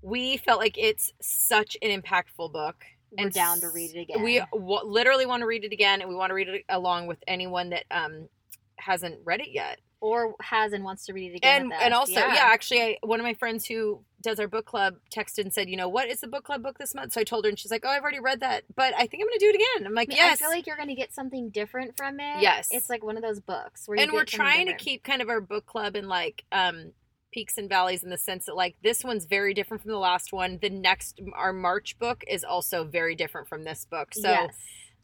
[0.00, 2.84] we felt like it's such an impactful book.
[3.10, 4.22] We're and down to read it again.
[4.22, 7.08] We w- literally want to read it again, and we want to read it along
[7.08, 8.28] with anyone that um
[8.76, 9.80] hasn't read it yet.
[10.02, 11.62] Or has and wants to read it again.
[11.62, 14.96] And and also, yeah, actually, I, one of my friends who does our book club
[15.14, 17.12] texted and said, you know, what is the book club book this month?
[17.12, 19.22] So I told her, and she's like, oh, I've already read that, but I think
[19.22, 19.86] I'm going to do it again.
[19.86, 20.34] I'm like, I yes.
[20.34, 22.42] I feel like you're gonna get something different from it.
[22.42, 22.68] Yes.
[22.72, 25.28] it's like one of those books where you and we're trying to keep kind of
[25.28, 26.92] our book club in like um
[27.32, 30.32] peaks and valleys in the sense that like this one's very different from the last
[30.32, 34.54] one the next our march book is also very different from this book so yes.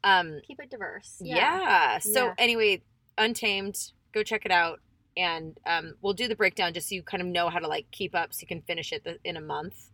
[0.05, 1.17] um keep it diverse.
[1.23, 2.35] yeah, so Yeah.
[2.37, 2.83] anyway
[3.17, 4.81] untamed go check it out
[5.17, 7.87] and um we'll do the breakdown just so you kind of know how to like
[7.91, 9.91] keep up so you can finish it in a month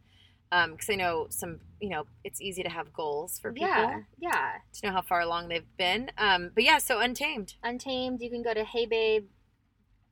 [0.53, 4.01] um because i know some you know it's easy to have goals for people yeah,
[4.19, 4.51] yeah.
[4.73, 8.21] to know how far along they've been um but yeah so untamed Untamed.
[8.21, 9.25] You can go to heybabe,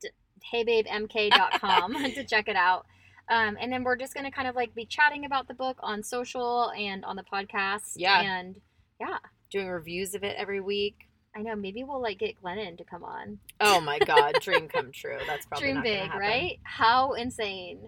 [0.01, 0.09] d-
[0.53, 2.85] heybabemk.com to check it out.
[3.29, 6.03] Um, and then we're just gonna kind of like be chatting about the book on
[6.03, 7.93] social and on the podcast.
[7.95, 8.21] Yeah.
[8.21, 8.59] and
[8.99, 9.17] yeah.
[9.51, 13.03] doing reviews of it every week I know maybe we'll like get Glennon to come
[13.03, 13.39] on.
[13.59, 15.17] Oh my god, dream come true.
[15.27, 16.59] That's probably Dream big, right?
[16.63, 17.79] How insane.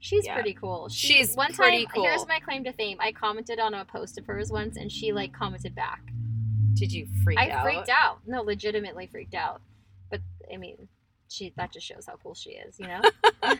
[0.00, 0.34] She's Yeah.
[0.34, 0.88] pretty cool.
[0.88, 1.94] She- She's one pretty time.
[1.94, 2.04] cool.
[2.04, 2.98] Here's my claim to fame.
[3.00, 6.02] I commented on a post of hers once, and she like commented back.
[6.74, 7.48] Did you freak out?
[7.48, 7.64] I out?
[7.64, 8.18] freaked out.
[8.26, 9.60] No, legitimately freaked out.
[10.10, 10.20] But
[10.52, 10.88] I mean,
[11.28, 13.00] she that just shows how cool she is, you know.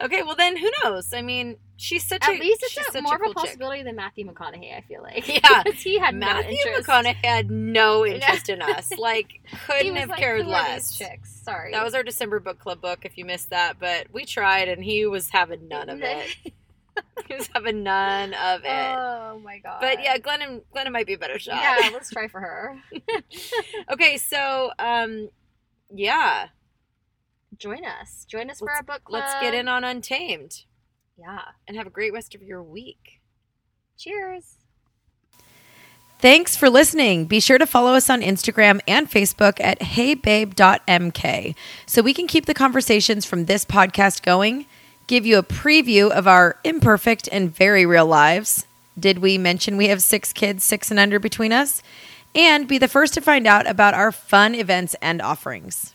[0.00, 1.12] okay, well then who knows?
[1.12, 3.40] I mean, she's such At a least she's it's a, more a cool of a
[3.40, 3.48] chick.
[3.50, 4.76] possibility than Matthew McConaughey.
[4.76, 5.26] I feel like.
[5.28, 5.40] Yeah.
[5.64, 6.88] Because he had Matthew interest.
[6.88, 8.90] McConaughey had no interest in us.
[8.98, 10.96] Like, couldn't have like, cared "Who are these less.
[10.96, 11.40] chicks.
[11.44, 11.72] Sorry.
[11.72, 13.00] That was our December book club book.
[13.04, 16.36] If you missed that, but we tried, and he was having none of it.
[17.26, 18.68] he was having none of it.
[18.68, 19.80] oh my god.
[19.80, 21.56] but yeah, Glennon, Glennon might be a better shot.
[21.56, 22.78] Yeah, let's try for her.
[23.92, 25.28] okay, so um,
[25.94, 26.48] yeah,
[27.58, 28.24] Join us.
[28.28, 29.22] Join us for Let's- our book club.
[29.22, 30.64] let's get in on Untamed
[31.18, 31.42] Yeah.
[31.68, 33.20] and have a great rest of your week.
[33.98, 34.56] Cheers.
[36.18, 37.26] Thanks for listening.
[37.26, 41.54] Be sure to follow us on Instagram and Facebook at heybabe.mk
[41.86, 44.66] so we can keep the conversations from this podcast going,
[45.08, 48.66] give you a preview of our imperfect and very real lives.
[48.98, 51.82] Did we mention we have six kids, six and under between us?
[52.34, 55.94] and be the first to find out about our fun events and offerings.